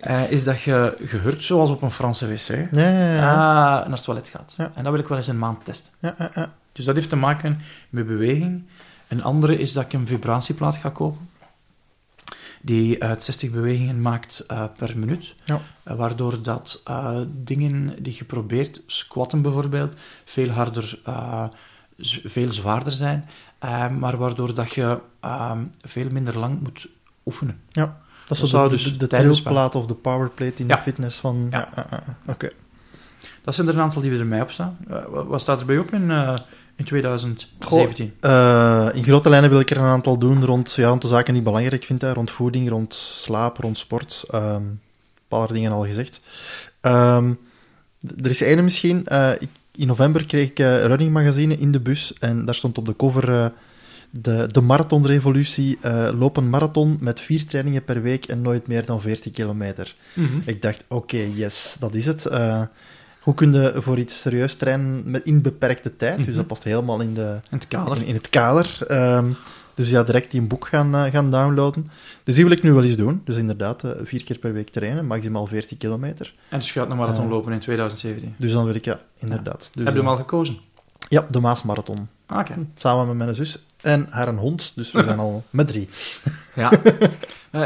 [0.00, 3.30] Eh, is dat je gehurkt zoals op een Franse wc Ja, ja, ja.
[3.30, 4.54] ah, naar het toilet gaat.
[4.56, 4.72] Ja.
[4.74, 5.92] En dat wil ik wel eens een maand testen.
[5.98, 6.54] ja, ja, ja.
[6.72, 7.60] Dus dat heeft te maken
[7.90, 8.62] met beweging.
[9.08, 11.28] Een andere is dat ik een vibratieplaat ga kopen.
[12.62, 15.34] Die uit 60 bewegingen maakt eh, per minuut.
[15.44, 15.60] Ja.
[15.82, 16.82] Eh, waardoor dat
[17.26, 20.98] dingen die je probeert, squatten bijvoorbeeld, veel harder,
[22.24, 23.28] veel zwaarder zijn.
[23.60, 25.52] Eh, maar waardoor dat je eh,
[25.82, 26.88] veel minder lang moet
[27.26, 27.60] oefenen.
[27.68, 28.00] Ja.
[28.26, 30.76] Dat is Dat de, dus de, de of de powerplate in Ja.
[30.76, 31.46] de fitness van...
[31.50, 31.68] Ja.
[32.26, 32.48] Oké.
[33.44, 34.76] Dat zijn er een aantal die we ermee op staan.
[34.88, 36.36] Eh, wat- staat er bij op in, eh,
[36.76, 38.14] in 2017?
[38.20, 41.32] Eh, in grote lijnen wil ik er een aantal doen rond ja, rond de zaken
[41.32, 42.00] die ik belangrijk vind.
[42.00, 44.24] Hè, rond voeding, rond slaap, rond sport.
[44.30, 44.80] Ehm, een
[45.28, 46.20] paar dingen al gezegd.
[46.80, 47.32] Ehm,
[48.22, 48.98] er is ene misschien.
[49.38, 52.14] ik, in november kreeg ik eh, Running Magazine in de bus.
[52.18, 53.46] En daar stond op de cover eh,
[54.10, 55.78] de, de marathonrevolutie.
[55.80, 59.94] eh loop een marathon met vier trainingen per week en nooit meer dan 40 kilometer.
[60.14, 60.26] Mhm.
[60.44, 62.28] Ik dacht, oké, yes, dat is het.
[63.20, 66.16] Hoe kun je voor iets serieus trainen met in beperkte tijd?
[66.16, 66.36] Dus Mhm.
[66.36, 67.96] dat past helemaal in de, In het kader.
[67.96, 68.78] in, in het kader.
[68.86, 69.30] Ehm,
[69.74, 71.90] dus ja, direct die een boek gaan, eh, gaan downloaden.
[72.24, 73.22] Dus die wil ik nu wel eens doen.
[73.24, 76.34] Dus inderdaad, eh, vier keer per week trainen, maximaal 40 kilometer.
[76.48, 78.34] En dus je gaat een marathon Eh, lopen in 2017.
[78.38, 79.70] Dus dan wil ik, ja, inderdaad.
[79.74, 80.58] Dus, Heb je hem al gekozen?
[81.08, 82.08] Ja, de Maasmarathon.
[82.26, 82.54] Ah, oké.
[82.74, 84.72] Samen met mijn zus en haar een hond.
[84.74, 85.88] Dus we zijn al met drie.
[86.54, 86.72] Ja.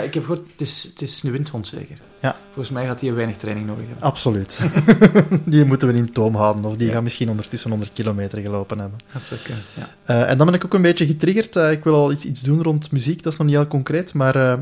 [0.03, 1.99] Ik heb gehoord, het is, het is een windhond zeker.
[2.25, 2.37] Ja.
[2.53, 4.03] Volgens mij gaat hij weinig training nodig hebben.
[4.05, 4.61] Absoluut.
[5.45, 6.65] die moeten we in toom houden.
[6.65, 8.99] Of die gaan misschien ondertussen 100 kilometer gelopen hebben.
[9.13, 9.89] Dat zou kunnen, ja.
[10.05, 11.57] Eh, en dan ben ik ook een beetje getriggerd.
[11.57, 14.15] Eh, ik wil al iets, iets doen rond muziek, dat is nog niet heel concreet.
[14.15, 14.59] Maar eh,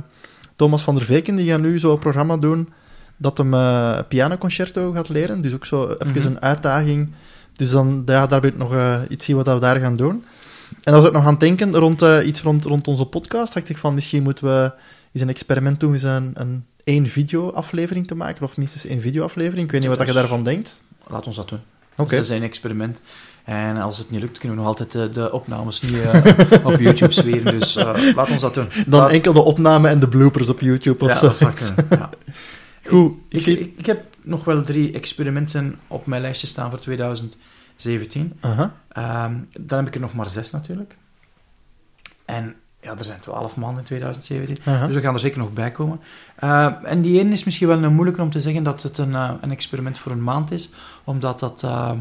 [0.57, 2.69] Thomas van der Veken die gaat nu zo'n programma doen
[3.17, 5.43] dat hem eh pianoconcerto gaat leren.
[5.43, 6.27] Dus ook zo even Mhm.
[6.27, 7.11] een uitdaging.
[7.53, 10.25] Dus dan, ja, daar wil ik nog eh, iets zien wat we daar gaan doen.
[10.83, 13.55] En dan was ik nog aan het denken rond eh, iets rond, rond onze podcast.
[13.55, 14.73] dacht ik van misschien moeten we
[15.13, 18.45] eens een experiment doen, eens een, een één video-aflevering te maken.
[18.45, 19.65] Of minstens één video-aflevering.
[19.65, 20.83] Ik weet niet wat Dat je is- daarvan denkt.
[21.07, 21.61] Laat ons dat doen.
[21.97, 22.15] Oké.
[22.17, 23.01] Dat is een experiment.
[23.45, 26.79] En als het niet lukt, kunnen we nog altijd de, de opnames niet eh, op
[26.81, 27.59] YouTube zweren.
[27.61, 28.69] Dus eh, laat ons dat doen.
[28.87, 31.27] Dan Laat- enkel de opname en de bloopers op YouTube of ja, zo.
[31.27, 31.87] dat zou kunnen.
[31.91, 32.11] Ja.
[32.91, 33.59] Goed, ik, Ik, zie...
[33.59, 38.33] ik, ik heb nog wel drie experimenten op mijn lijstje staan voor 2017.
[38.41, 38.75] Aha.
[38.89, 40.97] Ehm, dan heb ik er nog maar zes natuurlijk.
[42.25, 44.57] En ja, er zijn twaalf maanden in 2017.
[44.65, 44.87] aha.
[44.87, 46.01] Dus we gaan er zeker nog bij komen.
[46.37, 49.15] Eh, en die ene is misschien wel een moeilijker om te zeggen dat het een,
[49.15, 50.71] eh, een experiment voor een maand is,
[51.05, 51.93] omdat dat eh,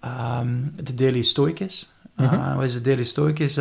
[0.00, 1.92] ehm, de Daily Stoic is.
[2.16, 2.54] Eh, Mhm.
[2.54, 3.38] Wat is de Daily Stoic?
[3.38, 3.56] Is,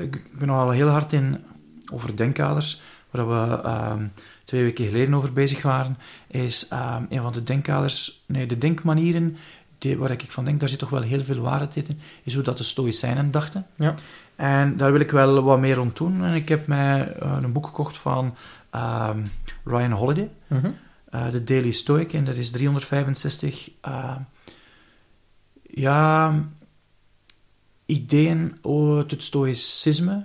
[0.00, 1.44] ik ben al heel hard in
[1.92, 4.06] over denkkaders, waar we ehm,
[4.44, 5.96] twee weken geleden over bezig waren,
[6.26, 9.36] is ehm, een van de denkkaders, nee, de denkmanieren,
[9.78, 12.42] die, waar ik van denk, daar zit toch wel heel veel waarheid in, is hoe
[12.42, 13.66] dat de Stoïcijnen dachten.
[13.76, 13.94] Ja.
[14.36, 16.24] En daar wil ik wel wat meer rond doen.
[16.24, 18.34] En ik heb mij eh, een boek gekocht van
[18.70, 19.18] ehm,
[19.64, 20.70] Ryan Holiday, Mhm.
[21.10, 22.12] eh, The Daily Stoic.
[22.12, 24.16] En dat is 365 eh,
[25.62, 26.34] ja,
[27.86, 30.24] ideeën over het stoïcisme.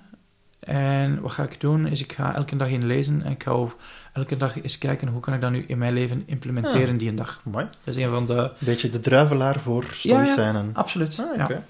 [0.60, 3.66] En wat ga ik doen, is ik ga elke dag in lezen en ik ga
[4.14, 7.16] elke dag eens kijken hoe kan ik dat nu in mijn leven implementeren die een
[7.16, 7.41] dag.
[7.43, 7.66] Mooi.
[7.84, 8.34] Dat is een van de...
[8.34, 10.70] Een beetje de druivelaar voor stoïcijnen.
[10.74, 11.20] Absoluut.
[11.20, 11.64] Ah, ja.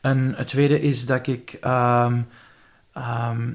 [0.00, 2.20] En het tweede is dat ik ehm,
[2.92, 3.50] ehm,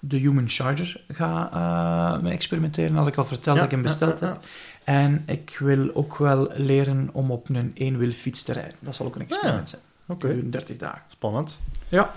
[0.00, 4.26] de Human Charger ga mee experimenteren, als ik al verteld dat ik hem besteld ja,
[4.26, 4.38] heb.
[4.84, 8.74] En ik wil ook wel leren om op een eenwielfiets te rijden.
[8.80, 9.82] Dat zal ook een experiment zijn.
[10.06, 11.02] Oké, Gedurende 30 dagen.
[11.08, 11.58] spannend.
[11.88, 12.14] Ja.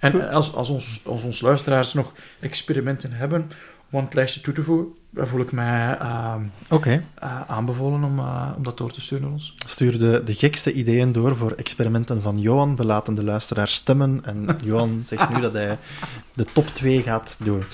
[0.00, 0.28] En Goed.
[0.28, 3.50] als, als, ons, als ons luisteraars nog experimenten hebben
[3.90, 5.98] om aan het lijstje toe te voegen, voel ik mij
[6.68, 9.54] Oké, eh, aanbevolen om, eh, om dat door te sturen naar ons.
[9.66, 12.76] stuur de, de gekste ideeën door voor experimenten van Johan.
[12.76, 15.78] We laten de luisteraar stemmen en Johan zegt nu dat hij
[16.34, 17.64] de top 2 gaat doen.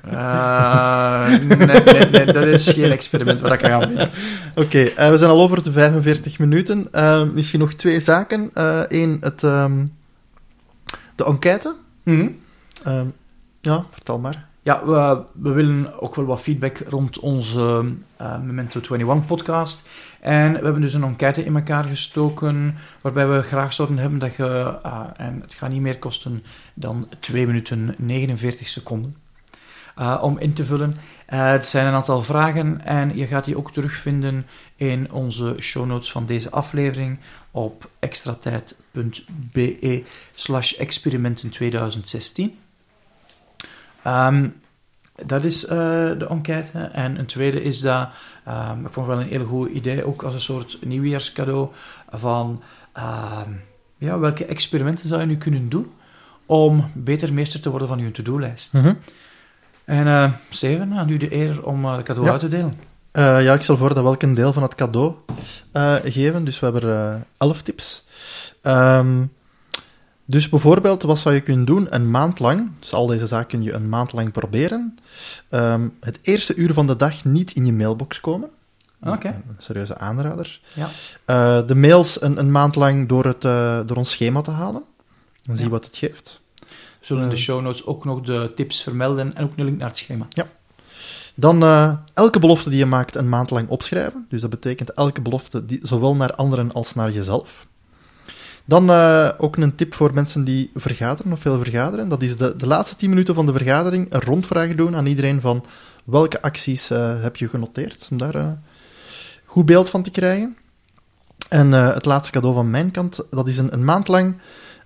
[0.00, 3.98] Eh, nee, nee, nee, dat is geen experiment wat ik ga doen.
[4.64, 6.88] Oké, we zijn al over de 45 minuten.
[7.34, 8.50] Misschien nog twee zaken.
[8.88, 9.86] Eén, het, ehm,
[11.14, 11.74] de enquête.
[12.02, 12.28] Mhm.
[12.82, 13.06] Ehm,
[13.60, 14.46] ja, vertel maar.
[14.66, 19.82] Ja, we, willen ook wel wat feedback rond onze eh, Memento 21 podcast.
[20.20, 24.34] En we hebben dus een enquête in elkaar gestoken, waarbij we graag zouden hebben dat
[24.34, 26.44] je, ah, en het gaat niet meer kosten
[26.74, 29.16] dan 2 minuten 49 seconden,
[29.96, 30.96] eh, om in te vullen.
[31.26, 34.46] Eh, het zijn een aantal vragen en je gaat die ook terugvinden
[34.76, 37.18] in onze show notes van deze aflevering
[37.50, 40.04] op extratijd.be
[40.34, 42.58] slash experimenten 2016.
[44.06, 44.48] Ehm,
[45.26, 45.78] dat is eh,
[46.18, 46.78] de enquête.
[46.78, 48.08] En een tweede is dat,
[48.44, 51.68] ehm, ik vond het wel een heel goed idee, ook als een soort nieuwjaarscadeau,
[52.10, 53.50] van ehm,
[53.98, 55.92] ja, welke experimenten zou je nu kunnen doen
[56.46, 58.72] om beter meester te worden van je to-do-lijst.
[58.72, 58.92] Mhm.
[59.84, 62.32] En eh, Steven, aan u de eer om eh, het cadeau Ja.
[62.32, 62.72] uit te delen.
[63.12, 65.14] Eh, ja, ik stel voor dat we elk een deel van het cadeau
[65.72, 66.44] eh, geven.
[66.44, 68.04] Dus we hebben eh, elf tips.
[68.62, 69.22] Ehm,
[70.26, 72.70] dus bijvoorbeeld, wat zou je kunnen doen een maand lang?
[72.78, 74.98] Dus al deze zaken kun je een maand lang proberen.
[75.48, 78.48] Ehm, het eerste uur van de dag niet in je mailbox komen.
[79.02, 79.28] Oké.
[79.28, 80.60] Een serieuze aanrader.
[80.74, 80.88] Ja.
[81.24, 84.82] Eh, de mails een, een maand lang door, het, eh, door ons schema te halen.
[85.44, 85.76] Dan zie je Ja.
[85.76, 86.40] wat het geeft.
[86.60, 86.66] We
[87.00, 87.40] zullen in de Eh.
[87.40, 90.26] show notes ook nog de tips vermelden en ook een link naar het schema.
[91.34, 94.26] Dan eh, elke belofte die je maakt een maand lang opschrijven.
[94.28, 97.66] Dus dat betekent elke belofte, die, zowel naar anderen als naar jezelf.
[98.68, 102.08] Dan eh, ook een tip voor mensen die vergaderen of veel vergaderen.
[102.08, 105.40] Dat is de, de laatste 10 minuten van de vergadering een rondvraag doen aan iedereen
[105.40, 105.64] van
[106.04, 108.08] welke acties eh, heb je genoteerd.
[108.10, 108.58] Om daar een
[109.44, 110.56] goed beeld van te krijgen.
[111.48, 114.36] En eh, het laatste cadeau van mijn kant, dat is een, een maand lang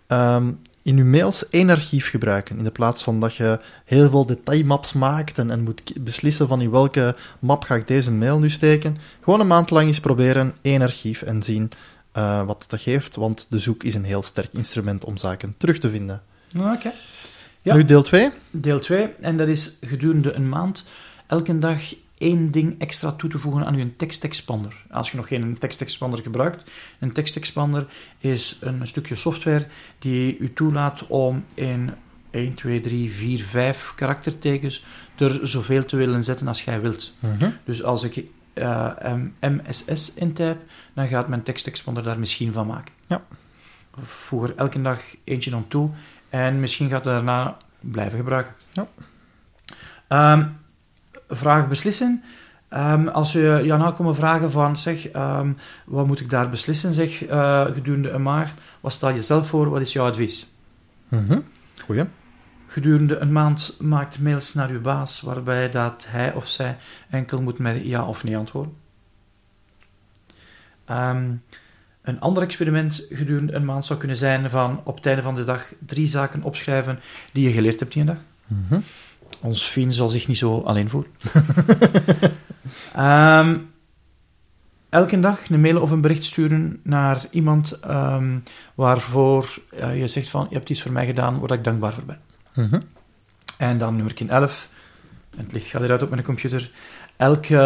[0.07, 0.53] ehm,
[0.83, 2.59] in je mails één archief gebruiken.
[2.59, 6.61] In de plaats van dat je heel veel detailmaps maakt en, en moet beslissen van
[6.61, 8.97] in welke map ga ik deze mail nu steken.
[9.21, 11.71] Gewoon een maand lang eens proberen één archief en zien
[12.13, 15.79] eh, wat dat geeft, want de zoek is een heel sterk instrument om zaken terug
[15.79, 16.23] te vinden.
[16.57, 16.93] Oké.
[17.63, 17.75] Ja.
[17.75, 18.31] Nu deel 2.
[18.51, 20.85] Deel 2, en dat is gedurende een maand
[21.27, 21.81] elke dag
[22.19, 24.77] één ding extra toe te voegen aan je tekstexpander.
[24.91, 27.87] Als je nog geen tekstexpander gebruikt, een tekstexpander
[28.19, 29.67] is een stukje software
[29.99, 31.91] die u toelaat om in
[32.31, 34.85] 1, 2, 3, 4, 5 karaktertekens
[35.17, 37.13] er zoveel te willen zetten als jij wilt.
[37.65, 40.63] Dus als ik eh, MSS intyp,
[40.95, 42.95] dan gaat mijn tekstexpander daar misschien van maken.
[43.07, 43.23] Ja.
[44.03, 45.91] Voeg er elke dag eentje aan toe
[46.29, 48.55] en misschien gaat het daarna blijven gebruiken.
[48.71, 48.87] Ja.
[50.09, 50.47] Ehm,
[51.29, 52.23] vraag beslissen.
[52.69, 55.53] Ehm, als je nou komen vragen van, zeg, ehm,
[55.87, 59.71] wat moet ik daar beslissen, zeg, eh, gedurende een maand, wat stel je zelf voor,
[59.71, 60.51] wat is jouw advies?
[61.09, 61.39] Mhm.
[61.85, 62.05] Goeie.
[62.71, 66.77] Gedurende een maand maakt mails naar uw baas, waarbij dat hij of zij
[67.09, 68.75] enkel moet met ja of nee antwoorden.
[70.85, 71.33] Ehm,
[72.03, 75.45] een ander experiment gedurende een maand zou kunnen zijn van op het einde van de
[75.45, 77.01] dag drie zaken opschrijven
[77.33, 78.21] die je geleerd hebt die een dag.
[78.47, 78.81] Mhm.
[79.41, 81.11] Ons Fien zal zich niet zo alleen voelen.
[82.95, 83.59] Ehm,
[84.89, 88.39] elke dag een mail of een bericht sturen naar iemand ehm,
[88.75, 92.05] waarvoor eh, je zegt van je hebt iets voor mij gedaan waar ik dankbaar voor
[92.05, 92.30] ben.
[92.61, 92.81] Mhm.
[93.59, 94.69] En dan nummer 11.
[95.31, 96.71] En het licht gaat eruit op mijn computer.
[97.17, 97.57] Elke,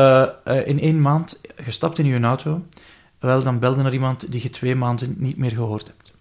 [0.45, 2.67] eh, in één maand, gestapt in je auto,
[3.19, 6.13] wel, dan belde naar iemand die je twee maanden niet meer gehoord hebt.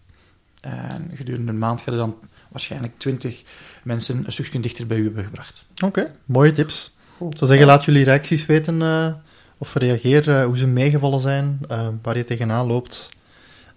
[0.62, 2.16] En gedurende een maand gaat er dan
[2.50, 3.44] waarschijnlijk twintig
[3.84, 5.66] mensen een stukje dichter bij u hebben gebracht.
[5.84, 6.92] Oké, mooie tips.
[7.20, 9.14] Ik zou zeggen, laat jullie reacties weten eh,
[9.58, 11.60] of reageer, eh, hoe ze meegevallen zijn,
[12.02, 13.10] waar je tegenaan loopt.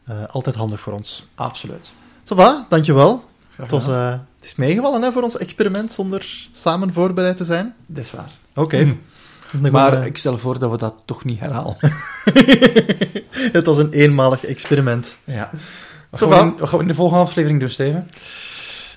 [0.07, 1.25] Eh, altijd handig voor ons.
[1.35, 1.93] Absoluut.
[2.25, 3.25] Ça va, dankjewel.
[3.51, 4.15] Graag Het, was, eh,
[4.47, 7.75] is meegevallen hè, voor ons experiment zonder samen voorbereid te zijn.
[7.87, 8.31] Dat is waar.
[8.55, 8.77] Oké.
[8.77, 9.71] Hm.
[9.71, 11.77] Maar eh, ik stel voor dat we dat toch niet herhalen.
[13.57, 15.19] Het was een eenmalig experiment.
[15.25, 15.51] Ja.
[16.11, 18.09] Wat gaan, in, wat gaan we in de volgende aflevering doen, Steven?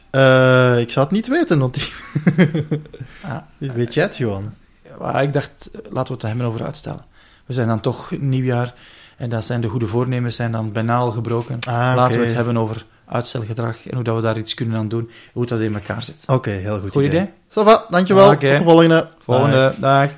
[0.10, 1.94] Eh, ik zou het niet weten, want die...
[3.22, 4.54] Ah, Weet jij het, Johan?
[5.00, 7.06] Maar ik dacht, eh, laten we het er hebben over uitstellen.
[7.46, 8.74] We zijn dan toch nieuwjaar
[9.18, 11.58] en dat zijn de goede voornemens zijn dan bijna al gebroken.
[11.68, 14.88] Ah, Laten we het hebben over uitstelgedrag en hoe dat we daar iets kunnen aan
[14.88, 16.24] doen, hoe dat in elkaar zit.
[16.28, 17.30] Oké, heel goed Goed idee?
[17.48, 18.30] Va, dankjewel.
[18.30, 19.08] Tot de volgende.
[19.20, 20.12] Volgende dag.